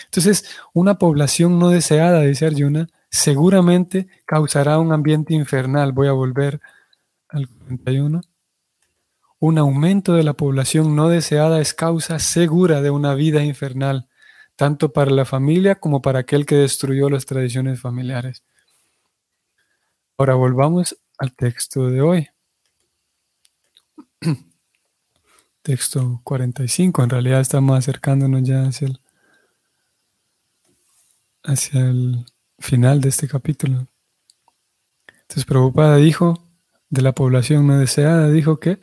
Entonces, 0.05 0.45
una 0.73 0.97
población 0.97 1.59
no 1.59 1.69
deseada, 1.69 2.21
dice 2.21 2.47
Arjuna, 2.47 2.87
seguramente 3.11 4.07
causará 4.25 4.79
un 4.79 4.91
ambiente 4.91 5.35
infernal. 5.35 5.91
Voy 5.91 6.07
a 6.07 6.13
volver 6.13 6.59
al 7.29 7.47
41. 7.47 8.21
Un 9.37 9.57
aumento 9.59 10.13
de 10.13 10.23
la 10.23 10.33
población 10.33 10.95
no 10.95 11.07
deseada 11.07 11.61
es 11.61 11.75
causa 11.75 12.17
segura 12.17 12.81
de 12.81 12.89
una 12.89 13.13
vida 13.13 13.43
infernal, 13.43 14.07
tanto 14.55 14.91
para 14.91 15.11
la 15.11 15.25
familia 15.25 15.75
como 15.75 16.01
para 16.01 16.19
aquel 16.19 16.47
que 16.47 16.55
destruyó 16.55 17.11
las 17.11 17.27
tradiciones 17.27 17.79
familiares. 17.79 18.43
Ahora 20.17 20.35
volvamos 20.35 20.97
al 21.17 21.33
texto 21.33 21.89
de 21.89 22.01
hoy. 22.01 22.29
Texto 25.61 26.21
45, 26.23 27.03
en 27.03 27.09
realidad 27.09 27.41
estamos 27.41 27.77
acercándonos 27.77 28.43
ya 28.43 28.63
hacia 28.63 28.87
el, 28.87 29.01
hacia 31.43 31.81
el 31.81 32.25
final 32.59 33.01
de 33.01 33.09
este 33.09 33.27
capítulo. 33.27 33.87
Entonces 35.07 35.43
Prabhupada 35.43 35.97
dijo 35.97 36.41
de 36.89 37.01
la 37.01 37.11
población 37.11 37.67
no 37.67 37.77
deseada, 37.77 38.29
dijo 38.29 38.59
que 38.59 38.79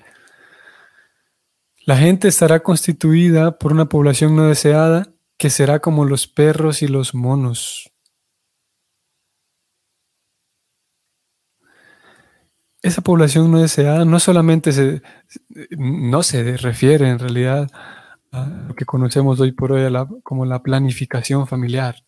la 1.86 1.96
gente 1.96 2.28
estará 2.28 2.60
constituida 2.62 3.58
por 3.58 3.72
una 3.72 3.86
población 3.86 4.36
no 4.36 4.48
deseada 4.48 5.08
que 5.38 5.48
será 5.50 5.78
como 5.78 6.04
los 6.04 6.26
perros 6.26 6.82
y 6.82 6.88
los 6.88 7.14
monos. 7.14 7.91
Esa 12.82 13.00
población 13.00 13.50
no 13.50 13.60
deseada 13.60 14.04
no 14.04 14.18
solamente 14.18 14.72
se, 14.72 15.02
no 15.70 16.22
se 16.22 16.56
refiere 16.56 17.08
en 17.08 17.18
realidad 17.18 17.70
a 18.32 18.46
lo 18.68 18.74
que 18.74 18.84
conocemos 18.84 19.40
hoy 19.40 19.52
por 19.52 19.72
hoy 19.72 19.84
como 20.22 20.44
la 20.44 20.62
planificación 20.62 21.46
familiar, 21.46 22.04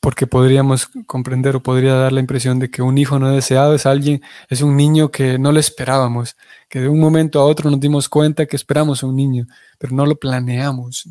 porque 0.00 0.26
podríamos 0.26 0.88
comprender 1.06 1.56
o 1.56 1.62
podría 1.62 1.94
dar 1.94 2.12
la 2.12 2.20
impresión 2.20 2.58
de 2.58 2.70
que 2.70 2.82
un 2.82 2.98
hijo 2.98 3.18
no 3.18 3.30
deseado 3.30 3.74
es 3.74 3.86
alguien, 3.86 4.22
es 4.48 4.60
un 4.60 4.76
niño 4.76 5.10
que 5.10 5.38
no 5.38 5.52
lo 5.52 5.60
esperábamos, 5.60 6.36
que 6.68 6.80
de 6.80 6.88
un 6.88 7.00
momento 7.00 7.40
a 7.40 7.44
otro 7.44 7.70
nos 7.70 7.80
dimos 7.80 8.08
cuenta 8.08 8.46
que 8.46 8.56
esperamos 8.56 9.02
a 9.02 9.06
un 9.06 9.16
niño, 9.16 9.46
pero 9.78 9.94
no 9.94 10.04
lo 10.04 10.16
planeamos. 10.16 11.08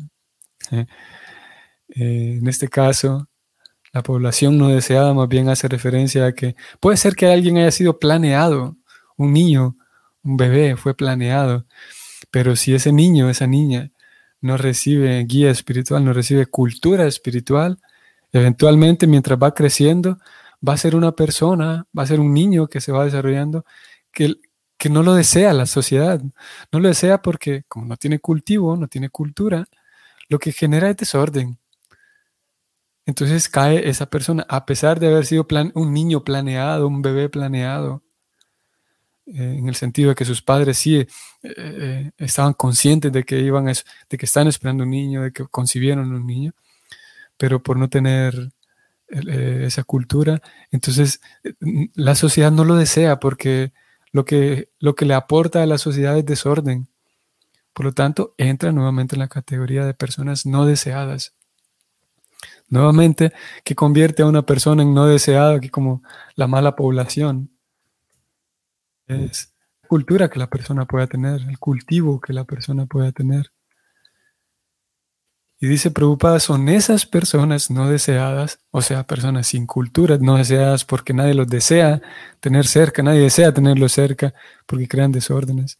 Eh, 0.70 0.86
eh, 1.88 2.38
en 2.40 2.46
este 2.46 2.68
caso, 2.68 3.29
la 3.92 4.02
población 4.02 4.58
no 4.58 4.68
deseada 4.68 5.14
más 5.14 5.28
bien 5.28 5.48
hace 5.48 5.68
referencia 5.68 6.26
a 6.26 6.32
que 6.32 6.56
puede 6.80 6.96
ser 6.96 7.14
que 7.16 7.26
alguien 7.26 7.58
haya 7.58 7.70
sido 7.70 7.98
planeado, 7.98 8.76
un 9.16 9.32
niño, 9.32 9.76
un 10.22 10.36
bebé 10.36 10.76
fue 10.76 10.94
planeado, 10.94 11.66
pero 12.30 12.56
si 12.56 12.74
ese 12.74 12.92
niño, 12.92 13.30
esa 13.30 13.46
niña, 13.46 13.90
no 14.40 14.56
recibe 14.56 15.22
guía 15.24 15.50
espiritual, 15.50 16.04
no 16.04 16.12
recibe 16.12 16.46
cultura 16.46 17.06
espiritual, 17.06 17.78
eventualmente 18.32 19.06
mientras 19.06 19.38
va 19.38 19.54
creciendo, 19.54 20.18
va 20.66 20.74
a 20.74 20.78
ser 20.78 20.96
una 20.96 21.12
persona, 21.12 21.86
va 21.96 22.02
a 22.04 22.06
ser 22.06 22.20
un 22.20 22.32
niño 22.32 22.68
que 22.68 22.80
se 22.80 22.92
va 22.92 23.04
desarrollando, 23.04 23.64
que, 24.12 24.36
que 24.78 24.90
no 24.90 25.02
lo 25.02 25.14
desea 25.14 25.52
la 25.52 25.66
sociedad. 25.66 26.20
No 26.72 26.80
lo 26.80 26.88
desea 26.88 27.22
porque 27.22 27.64
como 27.68 27.86
no 27.86 27.96
tiene 27.96 28.18
cultivo, 28.18 28.76
no 28.76 28.88
tiene 28.88 29.10
cultura, 29.10 29.66
lo 30.28 30.38
que 30.38 30.52
genera 30.52 30.90
es 30.90 30.96
desorden. 30.96 31.59
Entonces 33.10 33.48
cae 33.48 33.88
esa 33.88 34.06
persona, 34.06 34.46
a 34.48 34.64
pesar 34.64 35.00
de 35.00 35.08
haber 35.08 35.26
sido 35.26 35.44
un 35.74 35.92
niño 35.92 36.22
planeado, 36.22 36.86
un 36.86 37.02
bebé 37.02 37.28
planeado, 37.28 38.04
eh, 39.26 39.56
en 39.58 39.68
el 39.68 39.74
sentido 39.74 40.10
de 40.10 40.14
que 40.14 40.24
sus 40.24 40.42
padres 40.42 40.78
sí 40.78 40.98
eh, 40.98 41.08
eh, 41.42 42.10
estaban 42.18 42.52
conscientes 42.52 43.10
de 43.10 43.24
que 43.24 43.40
iban 43.40 43.64
de 43.64 44.16
que 44.16 44.26
están 44.26 44.46
esperando 44.46 44.84
un 44.84 44.90
niño, 44.90 45.22
de 45.22 45.32
que 45.32 45.44
concibieron 45.48 46.12
un 46.12 46.24
niño, 46.24 46.52
pero 47.36 47.60
por 47.60 47.76
no 47.76 47.88
tener 47.88 48.52
esa 49.08 49.82
cultura, 49.82 50.40
entonces 50.70 51.20
la 51.94 52.14
sociedad 52.14 52.52
no 52.52 52.64
lo 52.64 52.76
desea 52.76 53.18
porque 53.18 53.72
lo 54.12 54.24
que, 54.24 54.70
lo 54.78 54.94
que 54.94 55.04
le 55.04 55.14
aporta 55.14 55.64
a 55.64 55.66
la 55.66 55.78
sociedad 55.78 56.16
es 56.16 56.24
desorden. 56.24 56.86
Por 57.72 57.86
lo 57.86 57.92
tanto, 57.92 58.34
entra 58.38 58.70
nuevamente 58.70 59.16
en 59.16 59.20
la 59.20 59.28
categoría 59.28 59.84
de 59.84 59.94
personas 59.94 60.46
no 60.46 60.64
deseadas. 60.64 61.34
Nuevamente, 62.70 63.32
que 63.64 63.74
convierte 63.74 64.22
a 64.22 64.26
una 64.26 64.42
persona 64.42 64.82
en 64.82 64.94
no 64.94 65.06
deseada, 65.06 65.60
que 65.60 65.70
como 65.70 66.02
la 66.36 66.46
mala 66.46 66.76
población. 66.76 67.50
Es 69.08 69.52
la 69.82 69.88
cultura 69.88 70.30
que 70.30 70.38
la 70.38 70.48
persona 70.48 70.86
pueda 70.86 71.08
tener, 71.08 71.40
el 71.42 71.58
cultivo 71.58 72.20
que 72.20 72.32
la 72.32 72.44
persona 72.44 72.86
pueda 72.86 73.10
tener. 73.10 73.52
Y 75.62 75.66
dice 75.66 75.90
Prabhupada, 75.90 76.40
son 76.40 76.68
esas 76.70 77.04
personas 77.04 77.70
no 77.70 77.90
deseadas, 77.90 78.60
o 78.70 78.80
sea, 78.80 79.06
personas 79.06 79.48
sin 79.48 79.66
cultura, 79.66 80.16
no 80.18 80.36
deseadas 80.36 80.86
porque 80.86 81.12
nadie 81.12 81.34
los 81.34 81.48
desea 81.48 82.00
tener 82.38 82.66
cerca, 82.66 83.02
nadie 83.02 83.20
desea 83.20 83.52
tenerlos 83.52 83.92
cerca 83.92 84.32
porque 84.64 84.88
crean 84.88 85.12
desórdenes. 85.12 85.78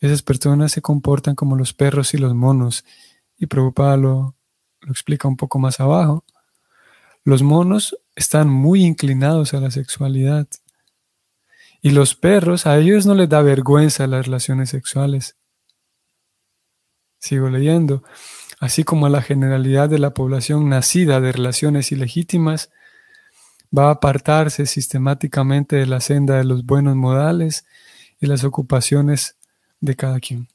Esas 0.00 0.22
personas 0.22 0.70
se 0.70 0.82
comportan 0.82 1.34
como 1.34 1.56
los 1.56 1.72
perros 1.72 2.14
y 2.14 2.18
los 2.18 2.34
monos. 2.34 2.84
Y 3.36 3.46
Prabhupada 3.46 3.96
lo, 3.96 4.36
lo 4.84 4.92
explica 4.92 5.28
un 5.28 5.36
poco 5.36 5.58
más 5.58 5.80
abajo. 5.80 6.24
Los 7.24 7.42
monos 7.42 7.96
están 8.14 8.48
muy 8.48 8.84
inclinados 8.84 9.54
a 9.54 9.60
la 9.60 9.70
sexualidad. 9.70 10.46
Y 11.80 11.90
los 11.90 12.14
perros, 12.14 12.66
a 12.66 12.78
ellos 12.78 13.06
no 13.06 13.14
les 13.14 13.28
da 13.28 13.42
vergüenza 13.42 14.06
las 14.06 14.26
relaciones 14.26 14.70
sexuales. 14.70 15.36
Sigo 17.18 17.48
leyendo. 17.48 18.02
Así 18.60 18.84
como 18.84 19.06
a 19.06 19.10
la 19.10 19.22
generalidad 19.22 19.88
de 19.88 19.98
la 19.98 20.14
población 20.14 20.68
nacida 20.68 21.20
de 21.20 21.32
relaciones 21.32 21.92
ilegítimas, 21.92 22.70
va 23.76 23.88
a 23.88 23.92
apartarse 23.92 24.66
sistemáticamente 24.66 25.76
de 25.76 25.86
la 25.86 26.00
senda 26.00 26.36
de 26.36 26.44
los 26.44 26.64
buenos 26.64 26.96
modales 26.96 27.66
y 28.20 28.26
las 28.26 28.44
ocupaciones 28.44 29.36
de 29.80 29.96
cada 29.96 30.20
quien. 30.20 30.48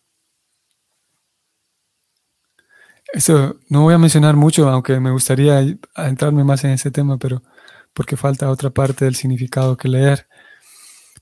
Eso 3.13 3.59
no 3.69 3.81
voy 3.81 3.93
a 3.93 3.97
mencionar 3.97 4.35
mucho, 4.35 4.69
aunque 4.69 4.99
me 4.99 5.11
gustaría 5.11 5.63
adentrarme 5.95 6.43
más 6.43 6.63
en 6.63 6.71
ese 6.71 6.91
tema, 6.91 7.17
pero 7.17 7.41
porque 7.93 8.17
falta 8.17 8.49
otra 8.49 8.69
parte 8.69 9.05
del 9.05 9.15
significado 9.15 9.77
que 9.77 9.87
leer. 9.87 10.27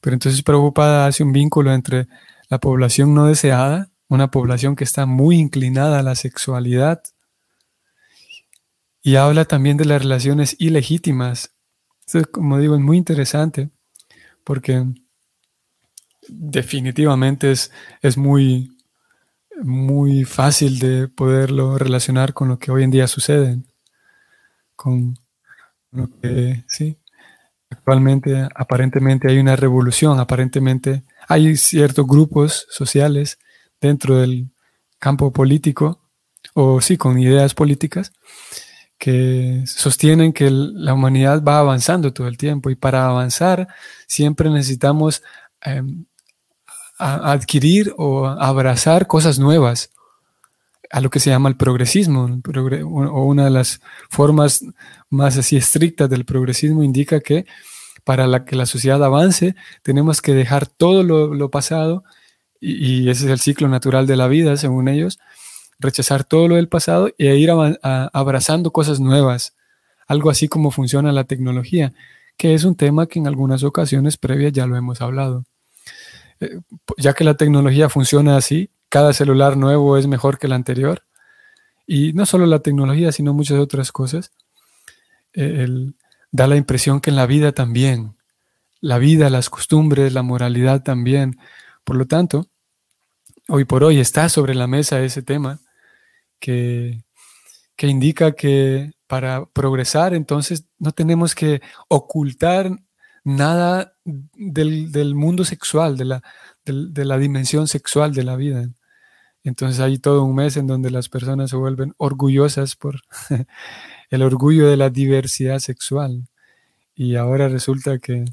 Pero 0.01 0.13
entonces 0.13 0.43
preocupada 0.43 1.07
hace 1.07 1.23
un 1.23 1.31
vínculo 1.31 1.73
entre 1.73 2.07
la 2.49 2.59
población 2.59 3.13
no 3.13 3.25
deseada, 3.25 3.89
una 4.09 4.31
población 4.31 4.75
que 4.75 4.83
está 4.83 5.05
muy 5.05 5.37
inclinada 5.37 5.99
a 5.99 6.03
la 6.03 6.15
sexualidad, 6.15 7.03
y 9.01 9.15
habla 9.15 9.45
también 9.45 9.77
de 9.77 9.85
las 9.85 10.01
relaciones 10.01 10.57
ilegítimas. 10.59 11.55
Esto, 12.05 12.29
como 12.29 12.59
digo, 12.59 12.75
es 12.75 12.81
muy 12.81 12.97
interesante, 12.97 13.69
porque 14.43 14.85
definitivamente 16.27 17.51
es, 17.51 17.71
es 18.01 18.17
muy, 18.17 18.76
muy 19.63 20.23
fácil 20.25 20.79
de 20.79 21.07
poderlo 21.07 21.77
relacionar 21.77 22.33
con 22.33 22.49
lo 22.49 22.59
que 22.59 22.71
hoy 22.71 22.83
en 22.83 22.91
día 22.91 23.07
sucede, 23.07 23.59
con 24.75 25.17
lo 25.91 26.09
que, 26.21 26.63
sí, 26.67 26.97
actualmente 27.69 28.47
aparentemente 28.55 29.29
hay 29.29 29.39
una 29.39 29.55
revolución, 29.55 30.19
aparentemente 30.19 31.03
hay 31.27 31.57
ciertos 31.57 32.05
grupos 32.07 32.67
sociales 32.69 33.39
dentro 33.81 34.17
del 34.17 34.49
campo 34.99 35.31
político, 35.31 36.01
o 36.53 36.81
sí, 36.81 36.97
con 36.97 37.19
ideas 37.19 37.53
políticas, 37.53 38.13
que 38.97 39.63
sostienen 39.67 40.33
que 40.33 40.49
la 40.49 40.93
humanidad 40.93 41.43
va 41.43 41.59
avanzando 41.59 42.13
todo 42.13 42.27
el 42.27 42.37
tiempo 42.37 42.69
y 42.69 42.75
para 42.75 43.05
avanzar 43.05 43.67
siempre 44.07 44.49
necesitamos 44.49 45.21
em, 45.61 46.05
adquirir 46.97 47.93
o 47.97 48.25
abrazar 48.27 49.07
cosas 49.07 49.39
nuevas, 49.39 49.91
a 50.89 51.01
lo 51.01 51.09
que 51.09 51.19
se 51.19 51.29
llama 51.29 51.49
el 51.49 51.57
progresismo, 51.57 52.41
o 52.83 53.25
una 53.25 53.45
de 53.45 53.49
las 53.49 53.81
formas 54.09 54.63
más 55.09 55.37
así 55.37 55.57
estrictas 55.57 56.09
del 56.09 56.25
progresismo 56.25 56.83
indica 56.83 57.19
que 57.19 57.45
para 58.03 58.45
que 58.45 58.55
la 58.55 58.65
sociedad 58.65 59.03
avance 59.03 59.55
tenemos 59.81 60.21
que 60.21 60.33
dejar 60.33 60.65
todo 60.65 61.03
lo, 61.03 61.51
pasado, 61.51 62.03
y, 62.59 63.09
ese 63.09 63.25
es 63.25 63.31
el 63.31 63.39
ciclo 63.39 63.67
natural 63.67 64.07
de 64.07 64.15
la 64.15 64.27
vida, 64.27 64.55
según 64.55 64.87
ellos, 64.87 65.19
rechazar 65.77 66.23
todo 66.23 66.47
lo 66.47 66.55
del 66.55 66.69
pasado 66.69 67.09
e 67.17 67.35
ir 67.35 67.51
abrazando 67.51 68.71
cosas 68.71 68.99
nuevas, 68.99 69.55
algo 70.07 70.29
así 70.29 70.47
como 70.47 70.71
funciona 70.71 71.11
la 71.11 71.25
tecnología, 71.25 71.93
que 72.37 72.53
es 72.53 72.63
un 72.63 72.75
tema 72.75 73.07
que 73.07 73.19
en 73.19 73.27
algunas 73.27 73.63
ocasiones 73.63 74.17
previas 74.17 74.53
ya 74.53 74.67
lo 74.67 74.77
hemos 74.77 75.01
hablado. 75.01 75.43
Eh, 76.39 76.59
ya 76.97 77.13
que 77.13 77.23
la 77.23 77.35
tecnología 77.35 77.89
funciona 77.89 78.37
así, 78.37 78.69
cada 78.89 79.13
celular 79.13 79.57
nuevo 79.57 79.97
es 79.97 80.07
mejor 80.07 80.37
que 80.37 80.47
el 80.47 80.53
anterior, 80.53 81.03
y 81.85 82.13
no 82.13 82.25
solo 82.25 82.45
la 82.45 82.59
tecnología, 82.59 83.11
sino 83.11 83.33
muchas 83.33 83.59
otras 83.59 83.91
cosas, 83.91 84.31
eh, 85.33 85.67
da 86.31 86.47
la 86.47 86.57
impresión 86.57 86.99
que 86.99 87.09
en 87.09 87.15
la 87.15 87.25
vida 87.25 87.53
también, 87.53 88.17
la 88.81 88.97
vida, 88.97 89.29
las 89.29 89.49
costumbres, 89.49 90.13
la 90.13 90.23
moralidad 90.23 90.83
también. 90.83 91.37
Por 91.83 91.95
lo 91.95 92.05
tanto, 92.05 92.49
hoy 93.47 93.65
por 93.65 93.83
hoy 93.83 93.99
está 93.99 94.29
sobre 94.29 94.53
la 94.55 94.67
mesa 94.67 95.01
ese 95.01 95.21
tema 95.21 95.59
que, 96.39 97.03
que 97.75 97.87
indica 97.87 98.33
que 98.33 98.91
para 99.07 99.45
progresar 99.45 100.13
entonces 100.13 100.65
no 100.79 100.91
tenemos 100.91 101.33
que 101.33 101.61
ocultar 101.87 102.71
nada 103.27 103.93
del, 104.05 105.13
mundo 105.13 105.43
sexual, 105.43 105.97
de 105.97 106.05
la, 106.05 106.23
de 106.63 107.05
la 107.05 107.17
dimensión 107.17 107.67
sexual 107.67 108.13
de 108.13 108.23
la 108.23 108.37
vida. 108.37 108.69
Entonces 109.43 109.81
hay 109.81 109.97
todo 109.97 110.23
un 110.23 110.35
mes 110.35 110.55
en 110.55 110.65
donde 110.65 110.91
las 110.91 111.09
personas 111.09 111.49
se 111.49 111.57
vuelven 111.57 111.93
orgullosas 111.97 112.77
por 112.77 113.01
el 114.09 114.21
orgullo 114.21 114.69
de 114.69 114.77
la 114.77 114.89
diversidad 114.89 115.59
sexual. 115.59 116.29
Y 116.95 117.15
ahora 117.15 117.49
resulta 117.49 117.99
que, 117.99 118.23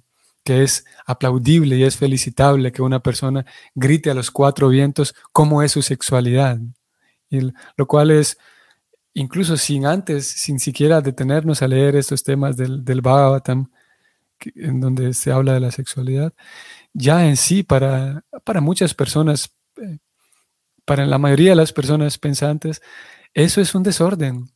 que, 0.45 0.63
es 0.63 0.85
aplaudible 1.07 1.77
y 1.77 1.83
es 1.83 1.97
felicitable 1.97 2.71
que 2.71 2.83
una 2.83 3.01
persona 3.01 3.45
grite 3.75 4.11
a 4.11 4.15
los 4.15 4.31
cuatro 4.31 4.69
vientos 4.69 5.15
cómo 5.33 5.63
es 5.65 5.73
su 5.73 5.83
sexualidad. 5.83 6.59
Y 7.31 7.41
lo 7.77 7.87
cual 7.89 8.13
es, 8.13 8.39
incluso 9.13 9.57
sin 9.57 9.87
antes, 9.87 10.25
sin 10.27 10.61
siquiera 10.61 11.01
detenernos 11.01 11.63
a 11.63 11.69
leer 11.69 11.97
estos 11.97 12.23
temas 12.23 12.57
del, 12.57 12.85
del 12.85 13.01
Bhagavatam, 13.01 13.71
en 14.55 14.81
donde 14.81 15.15
se 15.15 15.33
habla 15.33 15.55
de 15.55 15.61
la 15.61 15.71
sexualidad, 15.71 16.33
ya 16.93 17.27
en 17.27 17.37
sí 17.37 17.63
para, 17.63 18.25
para 18.45 18.61
muchas 18.61 18.95
personas, 18.95 19.55
eh, 19.77 19.99
para 20.85 21.07
la 21.07 21.19
mayoría 21.19 21.51
de 21.51 21.57
las 21.57 21.73
personas 21.73 22.19
pensantes, 22.19 22.83
eso 23.35 23.61
es 23.61 23.75
un 23.75 23.83
desorden. 23.83 24.51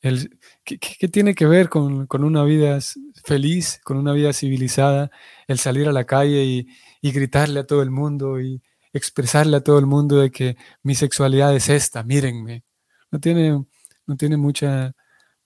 El, 0.00 0.38
¿qué, 0.64 1.08
tiene 1.08 1.34
que 1.34 1.46
ver 1.46 1.68
con, 1.68 2.08
una 2.10 2.44
vida 2.44 2.78
feliz, 3.24 3.80
con 3.84 3.98
una 3.98 4.12
vida 4.12 4.32
civilizada, 4.32 5.10
el 5.46 5.58
salir 5.58 5.88
a 5.88 5.92
la 5.92 6.04
calle 6.04 6.44
y, 6.44 6.68
y 7.02 7.12
gritarle 7.12 7.60
a 7.60 7.66
todo 7.66 7.82
el 7.82 7.90
mundo 7.90 8.40
y 8.40 8.62
expresarle 8.92 9.56
a 9.56 9.62
todo 9.62 9.78
el 9.78 9.86
mundo 9.86 10.16
de 10.20 10.30
que 10.30 10.56
mi 10.82 10.94
sexualidad 10.94 11.54
es 11.54 11.68
esta, 11.68 12.02
mírenme? 12.02 12.64
No 13.10 13.20
tiene, 13.20 13.64
no 14.06 14.16
tiene 14.16 14.36
mucha, 14.36 14.94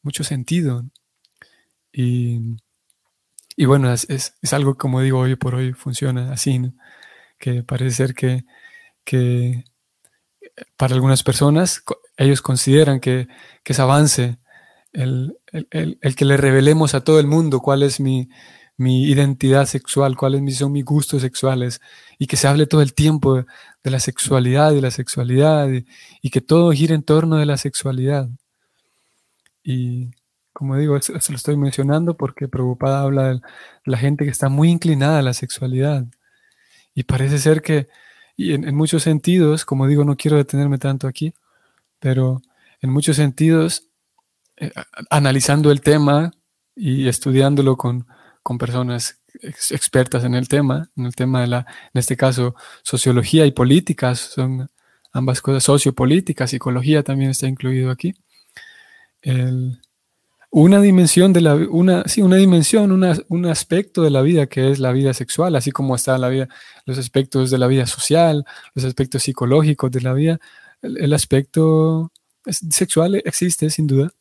mucho 0.03 0.25
sentido. 0.25 0.85
Y, 1.93 2.57
y 3.57 3.64
bueno, 3.67 3.93
es, 3.93 4.07
es, 4.09 4.53
algo 4.53 4.77
como 4.77 5.01
digo 5.01 5.21
hoy 5.21 5.37
por 5.37 5.55
hoy 5.55 5.73
funciona 5.73 6.33
así, 6.33 6.61
que 7.38 7.62
parece 7.62 7.90
ser 7.90 8.14
que, 8.14 8.45
que 9.05 9.64
para 10.77 10.95
algunas 10.95 11.23
personas 11.23 11.83
ellos 12.17 12.43
consideran 12.43 13.01
que, 13.01 13.29
que 13.62 13.73
es 13.73 13.81
avance 13.81 14.38
el, 14.93 15.37
el, 15.53 15.99
el, 16.01 16.17
que 16.17 16.25
le 16.25 16.37
revelemos 16.37 16.95
a 16.95 17.03
todo 17.03 17.21
el 17.21 17.27
mundo 17.27 17.61
cuál 17.61 17.83
es 17.83 18.01
mi, 18.01 18.29
mi 18.77 19.05
identidad 19.05 19.67
sexual, 19.67 20.17
cuáles 20.17 20.57
son 20.59 20.73
mis 20.73 20.85
gustos 20.85 21.23
sexuales 21.23 21.81
y 22.19 22.27
que 22.27 22.37
se 22.37 22.49
hable 22.49 22.67
todo 22.67 22.83
el 22.83 22.95
tiempo 22.95 23.37
de, 23.37 23.90
la 23.90 24.01
sexualidad 24.01 24.73
y 24.73 24.81
la 24.81 24.90
sexualidad 24.90 25.69
y, 26.23 26.31
que 26.31 26.40
todo 26.40 26.73
gire 26.73 26.95
en 26.95 27.03
torno 27.03 27.37
de 27.37 27.47
la 27.47 27.57
sexualidad. 27.59 28.29
Y 29.62 30.11
como 30.55 30.77
digo, 30.77 31.01
se 31.03 31.12
lo 31.12 31.37
estoy 31.37 31.57
mencionando 31.57 32.17
porque 32.17 32.49
preocupada 32.49 33.03
habla 33.03 33.35
de 33.35 33.40
la 33.85 33.99
gente 33.99 34.25
que 34.25 34.31
está 34.31 34.49
muy 34.49 34.71
inclinada 34.71 35.19
a 35.19 35.23
la 35.23 35.35
sexualidad. 35.35 36.07
Y 36.95 37.03
parece 37.03 37.38
ser 37.38 37.61
que, 37.61 37.88
y 38.37 38.55
en, 38.55 38.75
muchos 38.77 39.03
sentidos, 39.03 39.64
como 39.64 39.88
digo, 39.88 40.05
no 40.05 40.17
quiero 40.17 40.37
detenerme 40.37 40.79
tanto 40.79 41.09
aquí, 41.09 41.35
pero 41.99 42.40
en 42.81 42.90
muchos 42.90 43.17
sentidos 43.17 43.88
eh, 44.57 44.71
analizando 45.11 45.73
el 45.73 45.81
tema 45.81 46.31
y 46.77 47.09
estudiándolo 47.09 47.77
con, 47.77 48.07
con 48.45 48.57
personas 48.57 49.21
expertas 49.71 50.23
en 50.23 50.37
el 50.37 50.47
tema, 50.47 50.88
en 50.97 51.07
el 51.07 51.17
tema 51.17 51.40
de 51.40 51.49
la, 51.49 51.59
en 51.93 51.99
este 51.99 52.17
caso, 52.17 52.55
sociología 52.85 53.45
y 53.45 53.51
políticas, 53.51 54.21
son 54.21 54.69
ambas 55.12 55.40
cosas, 55.40 55.64
sociopolítica, 55.64 56.47
psicología 56.47 57.03
también 57.03 57.31
está 57.31 57.49
incluido 57.49 57.90
aquí. 57.90 58.14
Una 60.62 60.81
dimensión 60.81 61.33
de 61.33 61.40
la 61.40 61.55
una, 61.55 62.05
sí, 62.07 62.23
una 62.23 62.37
dimensión, 62.37 62.93
un 63.29 63.47
aspecto 63.47 64.03
de 64.03 64.11
la 64.11 64.23
vida 64.23 64.47
que 64.47 64.71
es 64.71 64.79
la 64.79 64.93
vida 64.93 65.12
sexual, 65.14 65.57
así 65.57 65.73
como 65.73 65.95
está 65.97 66.17
la 66.19 66.29
vida, 66.29 66.49
los 66.87 66.99
aspectos 66.99 67.51
de 67.51 67.59
la 67.59 67.67
vida 67.67 67.87
social, 67.87 68.45
los 68.75 68.85
aspectos 68.85 69.23
psicológicos 69.25 69.90
de 69.90 70.01
la 70.01 70.12
vida, 70.12 70.38
el 70.83 71.12
aspecto 71.12 72.12
sexual 72.71 73.17
existe 73.25 73.71
sin 73.71 73.87
duda 73.87 74.12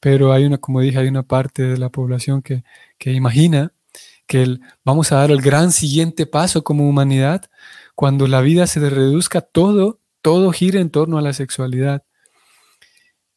pero 0.00 0.32
hay 0.32 0.46
una, 0.46 0.58
como 0.58 0.80
dije, 0.80 0.98
hay 0.98 1.08
una 1.08 1.22
parte 1.22 1.62
de 1.62 1.78
la 1.78 1.90
población 1.90 2.42
que, 2.42 2.64
imagina 3.04 3.72
que 4.26 4.58
vamos 4.84 5.12
a 5.12 5.16
dar 5.16 5.30
el 5.30 5.42
gran 5.42 5.72
siguiente 5.72 6.26
paso 6.26 6.64
como 6.64 6.88
humanidad 6.88 7.50
cuando 7.94 8.26
la 8.26 8.40
vida 8.40 8.66
se 8.66 8.80
reduzca 8.88 9.42
todo, 9.42 10.00
todo 10.22 10.52
gira 10.52 10.80
en 10.80 10.90
torno 10.90 11.18
a 11.18 11.22
la 11.22 11.34
sexualidad. 11.34 12.04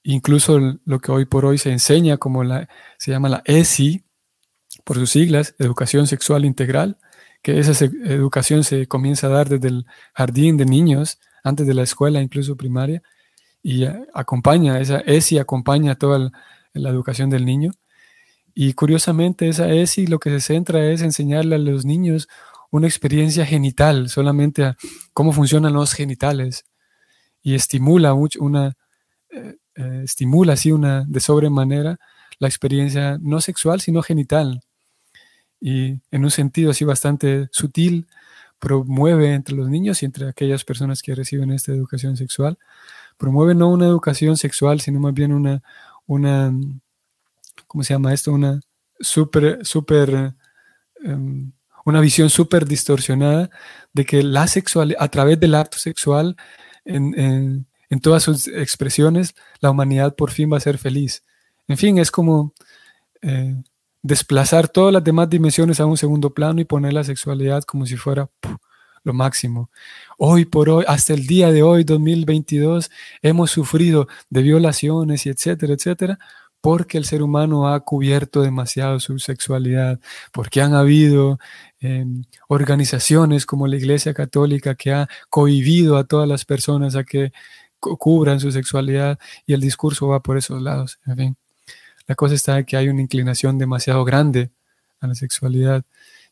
Incluso 0.04 0.60
lo 0.86 1.00
que 1.00 1.12
hoy 1.12 1.26
por 1.26 1.46
hoy 1.46 1.58
se 1.58 1.72
enseña 1.72 2.18
como 2.18 2.44
se 2.98 3.12
llama 3.12 3.30
la 3.30 3.42
ESI, 3.46 4.04
por 4.84 4.98
sus 4.98 5.12
siglas, 5.12 5.56
Educación 5.60 6.08
Sexual 6.08 6.46
Integral, 6.46 6.98
que 7.42 7.60
esa 7.60 7.86
educación 7.86 8.64
se 8.64 8.88
comienza 8.88 9.28
a 9.28 9.32
dar 9.32 9.50
desde 9.50 9.70
el 9.70 9.86
jardín 10.14 10.58
de 10.58 10.66
niños, 10.66 11.20
antes 11.44 11.68
de 11.68 11.74
la 11.74 11.84
escuela, 11.84 12.22
incluso 12.22 12.56
primaria, 12.56 13.02
y 13.62 13.86
acompaña, 14.14 14.80
esa 14.80 15.00
ESI 15.00 15.40
acompaña 15.40 15.96
toda 15.96 16.32
la 16.74 16.90
educación 16.90 17.30
del 17.30 17.46
niño. 17.46 17.72
Y 18.54 18.74
curiosamente 18.74 19.48
esa 19.48 19.70
ESI 19.70 20.08
lo 20.08 20.20
que 20.20 20.30
se 20.30 20.42
centra 20.42 20.86
es 20.86 21.02
enseñarle 21.02 21.56
a 21.56 21.60
los 21.60 21.86
niños 21.86 22.28
una 22.72 22.88
experiencia 22.88 23.46
genital, 23.46 24.10
solamente 24.10 24.64
a 24.66 24.78
cómo 25.14 25.32
funcionan 25.32 25.74
los 25.74 25.94
genitales. 25.94 26.66
Y 27.42 27.56
estimula 27.56 28.14
mucho, 28.14 28.42
una, 28.42 28.74
eh, 29.32 29.58
eh, 29.76 30.02
estimula 30.04 30.54
así 30.54 30.72
una, 30.72 31.06
de 31.08 31.20
sobremanera 31.20 32.00
la 32.40 32.48
experiencia 32.48 33.18
no 33.22 33.42
sexual, 33.42 33.82
sino 33.82 34.02
genital. 34.02 34.62
Y 35.60 36.00
en 36.12 36.24
un 36.24 36.32
sentido 36.32 36.72
así 36.72 36.84
bastante 36.86 37.48
sutil, 37.52 38.08
promueve 38.60 39.34
entre 39.34 39.56
los 39.56 39.70
niños 39.70 40.02
y 40.04 40.06
entre 40.06 40.30
aquellas 40.30 40.64
personas 40.64 41.02
que 41.02 41.16
reciben 41.16 41.52
esta 41.52 41.72
educación 41.72 42.18
sexual 42.18 42.58
promueve 43.18 43.56
no 43.56 43.70
una 43.70 43.86
educación 43.86 44.38
sexual, 44.38 44.82
sino 44.82 45.00
más 45.00 45.14
bien 45.14 45.34
una, 45.34 45.62
una 46.06 46.54
¿cómo 47.68 47.84
se 47.84 47.94
llama 47.94 48.14
esto? 48.14 48.32
Una 48.32 48.60
súper, 49.00 49.66
súper, 49.66 50.36
em, 51.04 51.52
una 51.86 52.02
visión 52.02 52.30
súper 52.30 52.66
distorsionada 52.66 53.50
de 53.94 54.06
que 54.06 54.24
la 54.24 54.48
sexualidad, 54.48 55.02
a 55.02 55.10
través 55.10 55.40
del 55.40 55.56
acto 55.56 55.78
sexual, 55.78 56.36
en, 56.86 57.66
todas 58.00 58.24
sus 58.24 58.48
expresiones, 58.48 59.36
la 59.60 59.72
humanidad 59.72 60.16
por 60.16 60.32
fin 60.32 60.52
va 60.52 60.58
a 60.58 60.62
ser 60.62 60.78
feliz. 60.78 61.24
En 61.68 61.78
fin, 61.78 61.98
es 61.98 62.12
como 62.12 62.54
eh, 63.22 63.56
desplazar 64.02 64.68
todas 64.68 64.94
las 64.94 65.04
demás 65.04 65.30
dimensiones 65.30 65.80
a 65.80 65.86
un 65.86 65.98
segundo 65.98 66.34
plano 66.34 66.62
y 66.62 66.66
poner 66.66 66.94
la 66.94 67.04
sexualidad 67.04 67.64
como 67.64 67.86
si 67.86 67.96
fuera 67.96 68.30
lo 69.04 69.14
máximo. 69.14 69.70
Hoy 70.18 70.46
por 70.46 70.70
hoy, 70.70 70.86
hasta 70.88 71.14
el 71.14 71.28
día 71.28 71.52
de 71.52 71.64
hoy, 71.64 71.84
2022, 71.84 72.90
hemos 73.22 73.52
sufrido 73.52 74.08
de 74.30 74.42
violaciones 74.42 75.26
y 75.26 75.30
etcétera, 75.30 75.74
etcétera, 75.74 76.20
porque 76.62 76.98
el 76.98 77.06
ser 77.06 77.22
humano 77.22 77.68
ha 77.68 77.82
cubierto 77.82 78.42
demasiado 78.42 79.00
su 79.02 79.20
sexualidad, 79.20 80.00
porque 80.32 80.62
han 80.62 80.74
habido 80.74 81.38
em, 81.80 82.24
organizaciones 82.48 83.46
como 83.46 83.68
la 83.68 83.76
Iglesia 83.76 84.14
Católica 84.14 84.76
que 84.76 84.94
ha 84.94 85.10
cohibido 85.30 85.98
a 85.98 86.06
todas 86.06 86.28
las 86.28 86.46
personas 86.46 86.96
a 86.96 87.04
que 87.04 87.34
cubran 87.98 88.40
su 88.40 88.52
sexualidad 88.52 89.20
y 89.46 89.54
el 89.54 89.62
discurso 89.62 90.08
va 90.08 90.22
por 90.22 90.38
esos 90.38 90.62
lados. 90.62 91.00
En 91.06 91.18
fin, 91.18 91.38
la 92.08 92.16
cosa 92.16 92.36
está 92.36 92.60
en 92.60 92.66
que 92.66 92.78
hay 92.78 92.90
una 92.90 93.02
inclinación 93.02 93.58
demasiado 93.58 94.04
grande 94.04 94.50
a 95.00 95.08
la 95.08 95.16
sexualidad, 95.16 95.84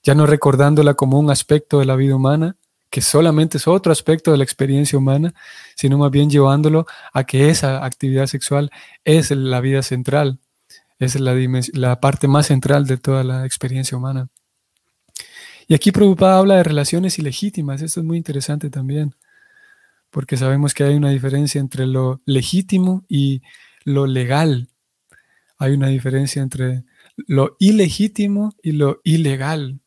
ya 0.03 0.15
no 0.15 0.25
recordándola 0.25 0.93
como 0.95 1.19
un 1.19 1.29
aspecto 1.29 1.79
de 1.79 1.85
la 1.85 1.95
vida 1.95 2.15
humana, 2.15 2.55
que 2.89 3.01
solamente 3.01 3.57
es 3.57 3.67
otro 3.67 3.91
aspecto 3.91 4.31
de 4.31 4.37
la 4.37 4.43
experiencia 4.43 4.97
humana, 4.97 5.33
sino 5.75 5.97
más 5.97 6.11
bien 6.11 6.29
llevándolo 6.29 6.85
a 7.13 7.23
que 7.23 7.49
esa 7.49 7.85
actividad 7.85 8.25
sexual 8.27 8.69
es 9.05 9.31
la 9.31 9.61
vida 9.61 9.81
central, 9.81 10.39
es 10.99 11.19
la, 11.19 11.33
la 11.73 11.99
parte 11.99 12.27
más 12.27 12.47
central 12.47 12.85
de 12.85 12.97
toda 12.97 13.23
la 13.23 13.45
experiencia 13.45 13.97
humana. 13.97 14.27
Y 15.67 15.73
aquí 15.73 15.91
Prabhupada 15.91 16.39
habla 16.39 16.55
de 16.55 16.63
relaciones 16.63 17.17
ilegítimas, 17.17 17.81
esto 17.81 18.01
es 18.01 18.05
muy 18.05 18.17
interesante 18.17 18.69
también, 18.69 19.15
porque 20.11 20.37
sabemos 20.37 20.73
que 20.73 20.83
hay 20.83 20.95
una 20.95 21.09
diferencia 21.09 21.59
entre 21.59 21.87
lo 21.87 22.21
legítimo 22.25 23.05
y 23.07 23.41
lo 23.83 24.05
legal. 24.05 24.69
Hay 25.57 25.71
una 25.73 25.87
diferencia 25.87 26.41
entre 26.41 26.83
lo 27.15 27.55
ilegítimo 27.59 28.53
y 28.61 28.73
lo 28.73 28.99
ilegal. 29.03 29.79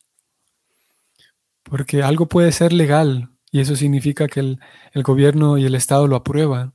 Porque 1.62 2.02
algo 2.02 2.26
puede 2.28 2.52
ser 2.52 2.72
legal 2.72 3.30
y 3.54 3.60
eso 3.60 3.76
significa 3.76 4.26
que 4.26 4.40
el, 4.40 4.58
gobierno 5.04 5.58
y 5.58 5.64
el 5.64 5.76
Estado 5.76 6.08
lo 6.08 6.16
aprueban. 6.16 6.74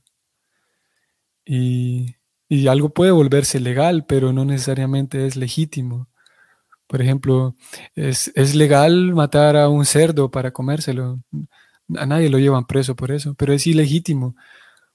Y, 1.44 2.16
algo 2.68 2.88
puede 2.88 3.10
volverse 3.10 3.60
legal, 3.60 4.06
pero 4.06 4.32
no 4.32 4.46
necesariamente 4.46 5.26
es 5.26 5.36
legítimo. 5.36 6.08
Por 6.86 7.02
ejemplo, 7.02 7.54
es, 7.94 8.54
legal 8.54 9.12
matar 9.14 9.56
a 9.56 9.68
un 9.68 9.84
cerdo 9.84 10.30
para 10.30 10.52
comérselo. 10.52 11.20
A 11.96 12.06
nadie 12.06 12.30
lo 12.30 12.38
llevan 12.38 12.66
preso 12.66 12.96
por 12.96 13.12
eso, 13.12 13.34
pero 13.34 13.52
es 13.52 13.66
ilegítimo, 13.66 14.36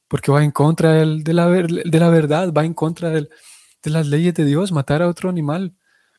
porque 0.08 0.32
va 0.32 0.44
en 0.44 0.52
contra 0.52 0.94
de, 0.94 1.34
la, 1.34 1.48
de 1.48 2.00
la 2.00 2.10
verdad, 2.10 2.54
va 2.54 2.66
en 2.66 2.74
contra 2.74 3.10
de 3.10 3.30
las 3.84 4.08
leyes 4.08 4.34
de 4.34 4.46
Dios, 4.46 4.72
matar 4.72 5.02
a 5.02 5.08
otro 5.08 5.30
animal 5.30 5.76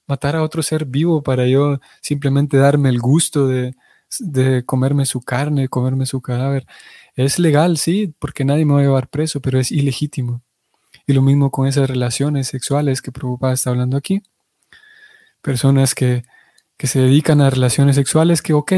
matar 0.06 0.36
a 0.36 0.42
otro 0.42 0.62
ser 0.62 0.84
vivo 0.86 1.22
para 1.22 1.46
yo 1.46 1.80
simplemente 2.00 2.56
darme 2.56 2.88
el 2.88 3.00
gusto 3.00 3.48
de, 3.48 3.74
comerme 4.64 5.04
su 5.04 5.20
carne, 5.20 5.68
comerme 5.68 6.06
su 6.06 6.20
cadáver. 6.22 6.66
Es 7.14 7.38
legal, 7.38 7.76
sí, 7.76 8.14
porque 8.18 8.44
nadie 8.44 8.64
me 8.64 8.74
va 8.74 8.80
a 8.80 8.82
llevar 8.82 9.08
preso, 9.08 9.40
pero 9.40 9.58
es 9.58 9.72
ilegítimo. 9.72 10.42
Y 11.06 11.12
lo 11.12 11.22
mismo 11.22 11.50
con 11.50 11.66
esas 11.66 11.88
relaciones 11.88 12.48
sexuales 12.48 13.02
que 13.02 13.12
Prabhupada 13.12 13.54
está 13.54 13.70
hablando 13.70 13.96
aquí. 13.96 14.22
Personas 15.42 15.94
que, 15.94 16.24
que 16.76 16.86
se 16.86 17.00
dedican 17.00 17.40
a 17.40 17.50
relaciones 17.50 17.96
sexuales 17.96 18.42
que, 18.42 18.52
ok, 18.54 18.72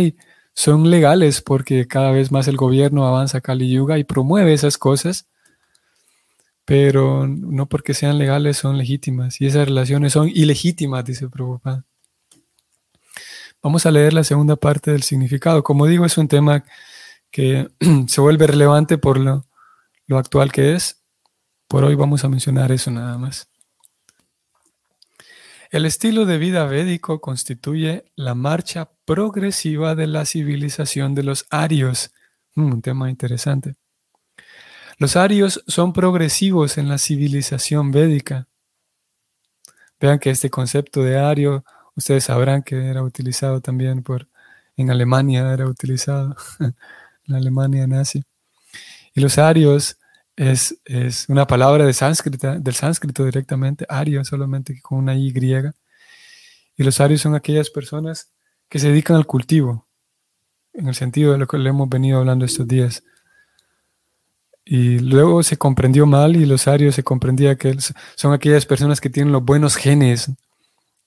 son 0.54 0.90
legales 0.90 1.40
porque 1.40 1.87
cada 1.87 2.11
vez 2.11 2.32
más 2.32 2.48
el 2.48 2.56
gobierno 2.56 3.06
avanza 3.06 3.40
Kali 3.40 3.70
Yuga 3.70 3.98
y 3.98 4.04
promueve 4.04 4.52
esas 4.52 4.78
cosas, 4.78 5.28
pero 6.64 7.26
no 7.26 7.66
porque 7.66 7.94
sean 7.94 8.18
legales 8.18 8.58
son 8.58 8.76
legítimas 8.76 9.40
y 9.40 9.46
esas 9.46 9.68
relaciones 9.68 10.12
son 10.12 10.28
ilegítimas, 10.28 11.04
dice 11.04 11.28
Prabhupada. 11.28 11.84
Vamos 13.62 13.87
a 13.87 13.90
leer 13.90 14.12
la 14.12 14.22
segunda 14.22 14.56
parte 14.56 14.92
del 14.92 15.02
significado. 15.02 15.64
Como 15.64 15.87
digo, 15.87 16.04
es 16.04 16.16
un 16.16 16.28
tema 16.28 16.64
que 17.30 17.68
se 18.06 18.20
vuelve 18.20 18.46
relevante 18.46 18.98
por 18.98 19.18
lo, 19.18 19.44
actual 20.11 20.52
que 20.52 20.74
es. 20.74 21.02
por 21.66 21.84
hoy 21.84 21.94
vamos 21.94 22.24
a 22.24 22.28
mencionar 22.28 22.72
eso 22.72 22.90
nada 22.90 23.18
más. 23.18 23.48
El 25.70 25.84
estilo 25.84 26.24
de 26.24 26.38
vida 26.38 26.64
védico 26.64 27.20
constituye 27.20 28.04
la 28.16 28.34
marcha 28.34 28.90
progresiva 29.08 29.94
de 29.94 30.06
la 30.06 30.26
civilización 30.26 31.14
de 31.14 31.22
los 31.22 31.46
arios. 31.48 32.12
Mm, 32.54 32.72
un 32.74 32.82
tema 32.82 33.08
interesante. 33.08 33.74
Los 34.98 35.16
arios 35.16 35.64
son 35.66 35.94
progresivos 35.94 36.76
en 36.76 36.90
la 36.90 36.98
civilización 36.98 37.90
védica. 37.90 38.48
Vean 39.98 40.18
que 40.18 40.28
este 40.28 40.50
concepto 40.50 41.02
de 41.02 41.18
ario, 41.18 41.64
ustedes 41.96 42.24
sabrán 42.24 42.62
que 42.62 42.76
era 42.86 43.02
utilizado 43.02 43.62
también 43.62 44.02
por, 44.02 44.28
en 44.76 44.90
Alemania, 44.90 45.54
era 45.54 45.66
utilizado 45.66 46.36
en 47.26 47.34
Alemania 47.34 47.86
nazi. 47.86 48.22
Y 49.14 49.22
los 49.22 49.38
arios 49.38 49.98
es, 50.36 50.76
una 51.28 51.46
palabra 51.46 51.86
de 51.86 51.94
sánscrita, 51.94 52.58
del 52.58 52.74
sánscrito 52.74 53.24
directamente, 53.24 53.86
ario 53.88 54.22
solamente 54.22 54.78
con 54.82 54.98
una 54.98 55.14
Y 55.14 55.32
griega. 55.32 55.72
Y 56.76 56.84
los 56.84 57.00
arios 57.00 57.22
son 57.22 57.34
aquellas 57.34 57.70
personas 57.70 58.30
que 58.68 58.78
se 58.78 58.88
dedican 58.88 59.16
al 59.16 59.26
cultivo, 59.26 59.87
en 60.72 60.88
el 60.88 60.94
sentido 60.94 61.33
de 61.33 61.38
lo 61.38 61.46
que 61.46 61.59
le 61.59 61.70
hemos 61.70 61.88
venido 61.88 62.18
hablando 62.18 62.44
estos 62.44 62.66
días. 62.66 63.02
Y 64.64 64.98
luego 64.98 65.42
se 65.42 65.57
comprendió 65.57 66.07
mal 66.07 66.37
y 66.37 66.44
los 66.44 66.68
arios 66.68 66.94
se 66.94 67.02
comprendía 67.02 67.57
que 67.57 67.76
son 68.16 68.33
aquellas 68.35 68.66
personas 68.66 69.00
que 69.00 69.09
tienen 69.09 69.33
los 69.33 69.42
buenos 69.42 69.76
genes, 69.76 70.31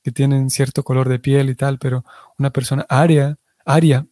que 0.03 0.11
tienen 0.11 0.49
cierto 0.49 0.83
color 0.83 1.07
de 1.07 1.19
piel 1.19 1.49
y 1.49 1.55
tal, 1.55 1.77
pero 1.77 2.03
una 2.39 2.49
persona 2.49 2.85
aria, 2.89 3.37
aria 3.65 4.07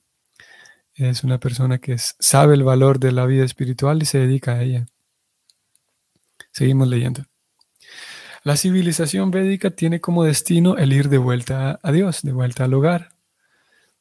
es 0.93 1.23
una 1.23 1.39
persona 1.39 1.79
que 1.79 1.97
sabe 1.97 2.53
el 2.53 2.63
valor 2.63 2.99
de 2.99 3.11
la 3.11 3.25
vida 3.25 3.45
espiritual 3.45 4.01
y 4.01 4.05
se 4.05 4.19
dedica 4.19 4.53
a 4.53 4.61
ella. 4.61 4.85
Seguimos 6.51 6.87
leyendo. 6.87 7.23
La 8.43 8.57
civilización 8.57 9.31
védica 9.31 9.71
tiene 9.71 9.99
como 10.01 10.23
destino 10.23 10.77
el 10.77 10.93
ir 10.93 11.09
de 11.09 11.17
vuelta 11.17 11.79
a 11.81 11.91
Dios, 11.91 12.21
de 12.21 12.31
vuelta 12.31 12.65
al 12.65 12.73
hogar, 12.73 13.09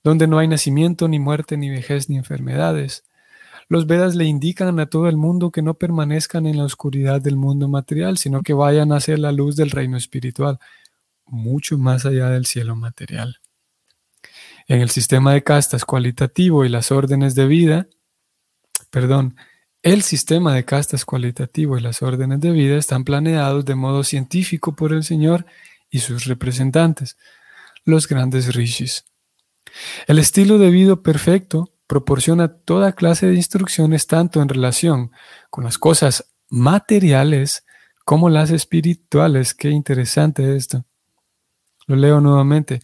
donde 0.09 0.27
no 0.27 0.39
hay 0.39 0.49
nacimiento, 0.49 1.07
ni 1.07 1.19
muerte, 1.19 1.59
ni 1.59 1.69
vejez, 1.69 2.09
ni 2.09 2.17
enfermedades. 2.17 3.05
Los 3.69 3.87
Vedas 3.87 4.15
le 4.15 4.25
indican 4.25 4.81
a 4.81 4.87
todo 4.87 5.07
el 5.07 5.19
mundo 5.19 5.51
que 5.51 5.61
no 5.61 5.75
permanezcan 5.75 6.47
en 6.47 6.57
la 6.57 6.65
oscuridad 6.65 7.21
del 7.21 7.37
mundo 7.37 7.69
material, 7.69 8.17
sino 8.17 8.41
que 8.41 8.55
vayan 8.55 8.93
hacia 8.93 9.19
la 9.19 9.33
luz 9.33 9.55
del 9.55 9.71
reino 9.71 9.99
espiritual, 9.99 10.59
mucho 11.27 11.77
más 11.77 12.07
allá 12.07 12.31
del 12.31 12.47
cielo 12.47 12.75
material. 12.75 13.37
En 14.67 14.81
el 14.81 14.89
sistema 14.89 15.35
de 15.35 15.45
castas 15.45 15.85
cualitativo 15.85 16.65
y 16.65 16.71
las 16.71 16.91
órdenes 16.91 17.35
de 17.35 17.47
vida, 17.47 17.89
perdón, 18.91 19.37
el 19.83 20.03
sistema 20.03 20.55
de 20.55 20.65
castas 20.65 21.05
cualitativo 21.05 21.77
y 21.77 21.83
las 21.83 22.01
órdenes 22.01 22.41
de 22.41 22.51
vida 22.51 22.79
están 22.79 23.05
planeados 23.05 23.67
de 23.67 23.75
modo 23.75 24.05
científico 24.05 24.75
por 24.75 24.95
el 24.95 25.05
Señor 25.05 25.45
y 25.91 25.99
sus 25.99 26.25
representantes, 26.25 27.19
los 27.85 28.09
grandes 28.09 28.55
rishis. 28.55 29.05
El 30.07 30.19
estilo 30.19 30.59
de 30.59 30.71
vida 30.71 30.97
perfecto 30.97 31.73
proporciona 31.87 32.49
toda 32.49 32.93
clase 32.93 33.27
de 33.27 33.35
instrucciones 33.35 34.07
tanto 34.07 34.43
en 34.43 34.49
relación 34.49 35.11
con 35.51 35.65
las 35.65 35.79
cosas 35.79 36.33
materiales 36.51 37.65
como 38.05 38.31
las 38.31 38.51
espirituales. 38.51 39.55
Qué 39.55 39.71
interesante 39.71 40.57
esto. 40.57 40.85
Lo 41.87 41.97
leo 41.97 42.21
nuevamente. 42.21 42.81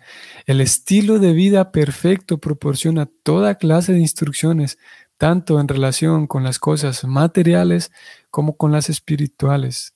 El 0.46 0.62
estilo 0.62 1.18
de 1.18 1.34
vida 1.34 1.72
perfecto 1.72 2.38
proporciona 2.38 3.06
toda 3.22 3.56
clase 3.56 3.92
de 3.92 4.00
instrucciones 4.00 4.78
tanto 5.18 5.60
en 5.60 5.68
relación 5.68 6.26
con 6.26 6.42
las 6.42 6.58
cosas 6.58 7.04
materiales 7.04 7.92
como 8.30 8.56
con 8.56 8.72
las 8.72 8.88
espirituales. 8.88 9.94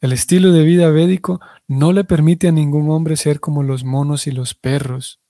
El 0.00 0.12
estilo 0.12 0.52
de 0.52 0.62
vida 0.62 0.88
védico 0.90 1.40
no 1.66 1.92
le 1.92 2.04
permite 2.04 2.48
a 2.48 2.52
ningún 2.52 2.90
hombre 2.90 3.16
ser 3.16 3.40
como 3.40 3.62
los 3.62 3.84
monos 3.84 4.26
y 4.26 4.30
los 4.30 4.54
perros. 4.54 5.20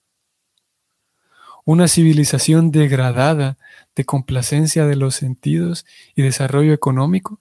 Una 1.64 1.88
civilización 1.88 2.70
degradada 2.70 3.56
de 3.94 4.04
complacencia 4.04 4.86
de 4.86 4.96
los 4.96 5.14
sentidos 5.14 5.86
y 6.14 6.22
desarrollo 6.22 6.72
económico 6.72 7.40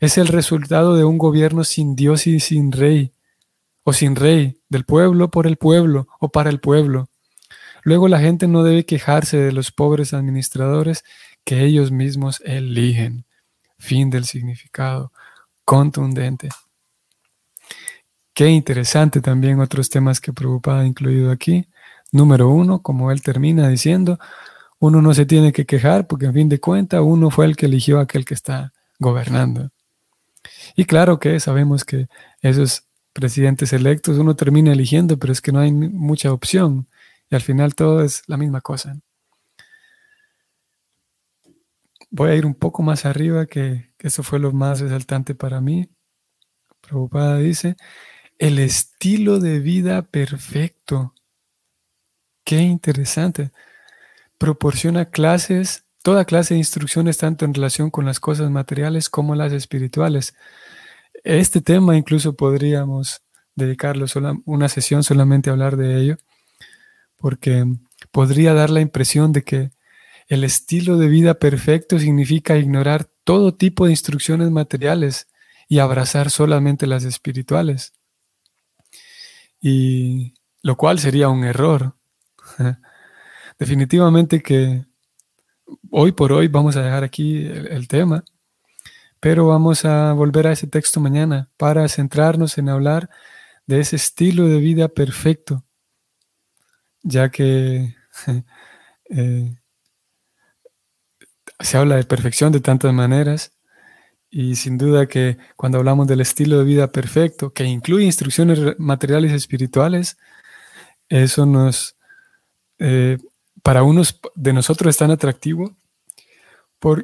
es 0.00 0.18
el 0.18 0.28
resultado 0.28 0.96
de 0.96 1.04
un 1.04 1.18
gobierno 1.18 1.64
sin 1.64 1.94
Dios 1.94 2.26
y 2.26 2.40
sin 2.40 2.72
rey, 2.72 3.12
o 3.84 3.92
sin 3.92 4.16
rey, 4.16 4.60
del 4.68 4.84
pueblo 4.84 5.30
por 5.30 5.46
el 5.46 5.56
pueblo 5.56 6.08
o 6.20 6.30
para 6.30 6.50
el 6.50 6.60
pueblo, 6.60 7.08
Luego 7.82 8.08
la 8.08 8.20
gente 8.20 8.46
no 8.46 8.62
debe 8.62 8.86
quejarse 8.86 9.36
de 9.36 9.52
los 9.52 9.72
pobres 9.72 10.14
administradores 10.14 11.04
que 11.44 11.64
ellos 11.64 11.90
mismos 11.90 12.40
eligen. 12.44 13.26
Fin 13.78 14.10
del 14.10 14.24
significado 14.24 15.12
contundente. 15.64 16.48
Qué 18.34 18.48
interesante 18.48 19.20
también 19.20 19.60
otros 19.60 19.90
temas 19.90 20.20
que 20.20 20.32
Prabhupada 20.32 20.82
ha 20.82 20.86
incluido 20.86 21.32
aquí. 21.32 21.66
Número 22.12 22.48
uno, 22.50 22.82
como 22.82 23.10
él 23.10 23.22
termina 23.22 23.68
diciendo, 23.68 24.18
uno 24.78 25.02
no 25.02 25.14
se 25.14 25.26
tiene 25.26 25.52
que 25.52 25.66
quejar 25.66 26.06
porque 26.06 26.26
en 26.26 26.34
fin 26.34 26.48
de 26.48 26.60
cuentas 26.60 27.00
uno 27.02 27.30
fue 27.30 27.46
el 27.46 27.56
que 27.56 27.66
eligió 27.66 27.98
a 27.98 28.02
aquel 28.02 28.24
que 28.24 28.34
está 28.34 28.72
gobernando. 28.98 29.70
Y 30.76 30.84
claro 30.84 31.18
que 31.18 31.40
sabemos 31.40 31.84
que 31.84 32.08
esos 32.40 32.84
presidentes 33.12 33.72
electos 33.72 34.18
uno 34.18 34.36
termina 34.36 34.72
eligiendo, 34.72 35.18
pero 35.18 35.32
es 35.32 35.40
que 35.40 35.52
no 35.52 35.60
hay 35.60 35.72
mucha 35.72 36.32
opción. 36.32 36.88
Y 37.30 37.34
al 37.34 37.42
final 37.42 37.74
todo 37.74 38.02
es 38.02 38.22
la 38.26 38.36
misma 38.36 38.60
cosa. 38.60 38.98
Voy 42.10 42.30
a 42.30 42.34
ir 42.34 42.44
un 42.44 42.54
poco 42.54 42.82
más 42.82 43.06
arriba, 43.06 43.46
que, 43.46 43.94
eso 43.98 44.22
fue 44.22 44.38
lo 44.38 44.52
más 44.52 44.80
resaltante 44.80 45.34
para 45.34 45.60
mí. 45.60 45.88
Prabhupada 46.82 47.38
dice, 47.38 47.76
el 48.38 48.58
estilo 48.58 49.38
de 49.38 49.60
vida 49.60 50.02
perfecto. 50.02 51.14
Qué 52.44 52.58
interesante. 52.58 53.50
Proporciona 54.38 55.06
clases, 55.06 55.84
toda 56.02 56.24
clase 56.24 56.54
de 56.54 56.58
instrucciones, 56.58 57.18
tanto 57.18 57.44
en 57.44 57.54
relación 57.54 57.90
con 57.90 58.04
las 58.04 58.20
cosas 58.20 58.50
materiales 58.50 59.08
como 59.08 59.34
las 59.34 59.52
espirituales. 59.52 60.34
Este 61.24 61.60
tema 61.60 61.96
incluso 61.96 62.34
podríamos 62.34 63.22
dedicarlo 63.54 64.06
una 64.44 64.68
sesión 64.68 65.04
solamente 65.04 65.50
a 65.50 65.52
hablar 65.52 65.76
de 65.76 66.00
ello 66.00 66.16
porque 67.22 67.64
podría 68.10 68.52
dar 68.52 68.68
la 68.68 68.80
impresión 68.80 69.32
de 69.32 69.44
que 69.44 69.70
el 70.26 70.42
estilo 70.42 70.98
de 70.98 71.06
vida 71.06 71.34
perfecto 71.34 71.98
significa 72.00 72.58
ignorar 72.58 73.04
todo 73.22 73.54
tipo 73.54 73.84
de 73.86 73.92
instrucciones 73.92 74.50
materiales 74.50 75.28
y 75.68 75.78
abrazar 75.78 76.30
solamente 76.30 76.88
las 76.88 77.04
espirituales. 77.04 77.92
Y 79.60 80.34
lo 80.62 80.76
cual 80.76 80.98
sería 80.98 81.28
un 81.28 81.44
error. 81.44 81.94
Definitivamente 83.58 84.42
que 84.42 84.84
hoy 85.90 86.12
por 86.12 86.32
hoy 86.32 86.48
vamos 86.48 86.76
a 86.76 86.82
dejar 86.82 87.04
aquí 87.04 87.46
el, 87.46 87.88
tema, 87.88 88.24
pero 89.20 89.46
vamos 89.46 89.84
a 89.84 90.12
volver 90.12 90.46
a 90.46 90.52
ese 90.52 90.66
texto 90.66 91.00
mañana 91.00 91.50
para 91.56 91.88
centrarnos 91.88 92.58
en 92.58 92.68
hablar 92.68 93.10
de 93.66 93.80
ese 93.80 93.96
estilo 93.96 94.48
de 94.48 94.58
vida 94.58 94.88
perfecto 94.88 95.64
ya 97.02 97.30
que 97.30 97.94
eh, 99.10 99.56
se 101.60 101.76
habla 101.76 101.96
de 101.96 102.04
perfección 102.04 102.52
de 102.52 102.60
tantas 102.60 102.92
maneras 102.92 103.52
y 104.30 104.56
sin 104.56 104.78
duda 104.78 105.06
que 105.06 105.36
cuando 105.56 105.78
hablamos 105.78 106.06
del 106.06 106.22
estilo 106.22 106.58
de 106.58 106.64
vida 106.64 106.90
perfecto, 106.90 107.52
que 107.52 107.64
incluye 107.64 108.06
instrucciones 108.06 108.78
materiales 108.78 109.32
y 109.32 109.34
espirituales, 109.34 110.16
eso 111.10 111.44
nos, 111.44 111.96
eh, 112.84 113.18
para 113.62 113.84
unos 113.84 114.20
de 114.34 114.52
nosotros 114.52 114.90
es 114.90 114.96
tan 114.96 115.12
atractivo, 115.12 115.76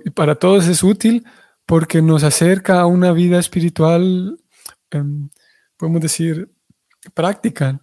y 0.04 0.10
para 0.10 0.34
todos 0.34 0.66
es 0.66 0.82
útil 0.82 1.24
porque 1.66 2.02
nos 2.02 2.24
acerca 2.24 2.80
a 2.80 2.86
una 2.86 3.12
vida 3.12 3.38
espiritual, 3.38 4.40
em, 4.90 5.28
podemos 5.76 6.00
decir, 6.00 6.50
práctica, 7.14 7.80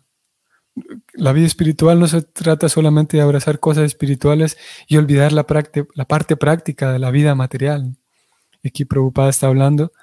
la 1.14 1.32
vida 1.32 1.48
espiritual 1.48 2.00
no 2.00 2.08
se 2.08 2.22
trata 2.22 2.68
solamente 2.68 3.16
de 3.16 3.24
abrazar 3.24 3.60
cosas 3.62 3.86
espirituales 3.86 4.58
y 4.88 4.98
olvidar 4.98 5.32
la, 5.32 5.46
parte 5.46 6.36
práctica 6.36 6.92
de 6.92 7.00
la 7.00 7.12
vida 7.12 7.34
material. 7.34 7.96
Aquí 8.62 8.84
Prabhupada 8.84 9.30
está 9.30 9.48
hablando 9.48 9.94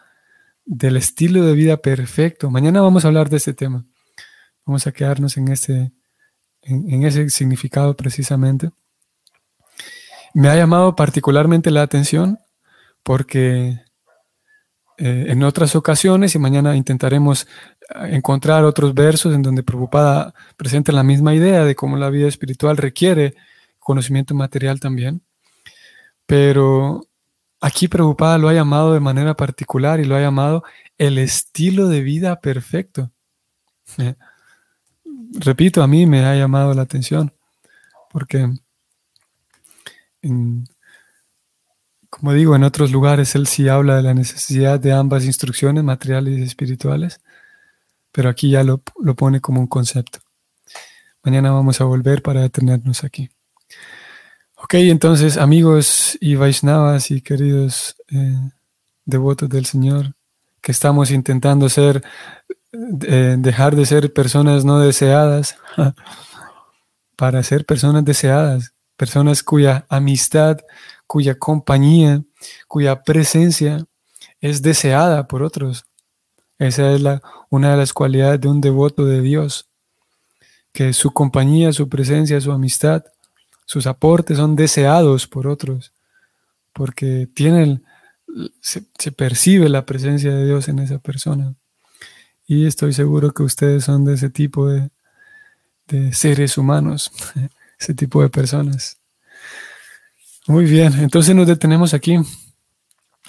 del 0.65 0.97
estilo 0.97 1.45
de 1.45 1.53
vida 1.53 1.77
perfecto. 1.77 2.51
Mañana 2.51 2.81
vamos 2.81 3.05
a 3.05 3.09
hablar 3.09 3.29
de 3.29 3.37
este 3.37 3.53
tema. 3.53 3.85
Vamos 4.65 4.87
a 4.87 4.93
quedarnos 4.93 5.37
en 5.37 5.49
ese, 5.49 5.93
en 6.63 7.05
ese 7.05 7.29
significado 7.31 7.97
precisamente. 7.97 8.71
Me 10.35 10.49
ha 10.49 10.57
llamado 10.57 10.97
particularmente 10.97 11.71
la 11.71 11.83
atención 11.83 12.39
porque 13.03 13.81
eh, 14.99 15.27
en 15.29 15.43
otras 15.43 15.75
ocasiones 15.75 16.35
y 16.35 16.39
mañana 16.39 16.77
intentaremos 16.77 17.45
eh, 17.45 17.47
encontrar 18.11 18.65
otros 18.65 18.95
versos 18.95 19.35
en 19.35 19.43
donde 19.43 19.63
Prabhupada 19.63 20.35
presenta 20.57 20.93
la 20.93 21.03
misma 21.03 21.35
idea 21.35 21.65
de 21.65 21.75
cómo 21.75 21.97
la 21.97 22.11
vida 22.11 22.29
espiritual 22.29 22.77
requiere 22.77 23.35
conocimiento 23.79 24.35
material 24.35 24.81
también. 24.81 25.23
Pero 26.27 27.03
aquí 27.61 27.89
Prabhupada 27.89 28.39
lo 28.39 28.49
ha 28.49 28.55
llamado 28.55 28.95
de 28.95 29.01
manera 29.01 29.35
particular 29.35 30.01
y 30.01 30.05
lo 30.05 30.15
ha 30.15 30.21
llamado 30.21 30.63
el 30.99 31.19
estilo 31.19 31.89
de 31.89 32.03
vida 32.03 32.41
perfecto. 32.41 33.11
Repito, 35.35 35.83
a 35.83 35.87
mí 35.87 36.07
me 36.07 36.25
ha 36.25 36.37
llamado 36.37 36.75
la 36.75 36.83
atención 36.83 37.33
porque, 38.13 38.47
como 42.11 42.33
digo, 42.35 42.55
en 42.55 42.65
otros 42.65 42.93
lugares 42.93 43.35
él 43.35 43.47
sí 43.47 43.69
habla 43.69 43.97
de 43.97 44.03
la 44.03 44.15
necesidad 44.15 44.79
de 44.79 44.93
ambas 44.93 45.25
instrucciones, 45.25 45.83
materiales 45.83 46.39
y 46.39 46.43
espirituales, 46.43 47.21
pero 48.13 48.29
aquí 48.29 48.51
ya 48.51 48.63
lo, 48.63 48.79
pone 48.79 49.41
como 49.41 49.61
un 49.61 49.67
concepto. 49.67 50.21
Mañana 51.25 51.51
vamos 51.51 51.81
a 51.81 51.85
volver 51.85 52.21
para 52.21 52.43
detenernos 52.43 53.05
aquí. 53.05 53.31
Ok, 54.57 54.75
entonces 54.75 55.39
amigos 55.39 56.19
y 56.21 56.35
Vaishnavas 56.35 57.11
y 57.11 57.23
queridos 57.23 57.97
eh, 58.11 58.39
devotos 59.05 59.49
del 59.49 59.65
Señor, 59.65 60.15
que 60.61 60.73
estamos 60.73 61.11
intentando 61.11 61.69
ser, 61.69 62.05
dejar 62.73 63.77
de 63.77 63.87
ser 63.87 64.13
personas 64.13 64.65
no 64.65 64.81
deseadas 64.81 65.57
para 67.17 67.43
ser 67.43 67.67
personas 67.67 68.05
deseadas, 68.05 68.73
personas 68.97 69.43
cuya 69.43 69.87
amistad, 69.89 70.59
cuya 71.07 71.39
compañía, 71.39 72.23
cuya 72.67 73.03
presencia 73.03 73.85
es 74.41 74.63
deseada 74.63 75.29
por 75.29 75.43
otros. 75.43 75.85
Esa 76.59 76.93
es 76.93 77.01
la, 77.01 77.23
una 77.51 77.73
de 77.73 77.77
las 77.77 77.93
cualidades 77.93 78.41
de 78.41 78.49
un 78.49 78.61
devoto 78.61 79.05
de 79.05 79.21
Dios, 79.21 79.69
que 80.73 80.93
su 80.93 81.13
compañía, 81.13 81.73
su 81.73 81.89
presencia, 81.89 82.41
su 82.41 82.53
amistad, 82.53 83.05
sus 83.67 83.87
aportes 83.87 84.39
son 84.39 84.57
deseados 84.57 85.27
por 85.27 85.47
otros, 85.47 85.93
porque 86.73 87.29
tienen, 87.35 87.85
se, 88.61 88.83
percibe 89.13 89.69
la 89.69 89.85
presencia 89.85 90.35
de 90.35 90.47
Dios 90.47 90.69
en 90.69 90.79
esa 90.79 90.99
persona. 90.99 91.55
Y 92.47 92.67
estoy 92.67 92.93
seguro 92.93 93.33
que 93.33 93.43
ustedes 93.43 93.85
son 93.85 94.05
de 94.05 94.15
ese 94.15 94.31
tipo 94.31 94.69
de, 94.69 94.91
de 95.89 96.13
seres 96.13 96.59
humanos, 96.59 97.11
ese 97.79 97.95
tipo 97.95 98.23
de 98.23 98.29
personas. 98.29 98.99
Muy 100.47 100.65
bien, 100.65 100.93
entonces 101.01 101.35
nos 101.35 101.47
detenemos 101.47 101.95
aquí. 101.95 102.19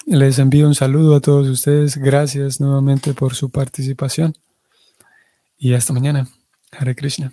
Les 0.06 0.40
envío 0.40 0.68
un 0.68 0.76
saludo 0.76 1.16
a 1.16 1.22
todos 1.22 1.48
ustedes. 1.48 1.98
Gracias 1.98 2.60
nuevamente 2.60 3.14
por 3.14 3.36
su 3.36 3.50
participación. 3.50 4.36
Y 5.58 5.74
hasta 5.74 5.94
mañana. 5.94 6.28
Hare 6.72 6.96
Krishna. 6.96 7.32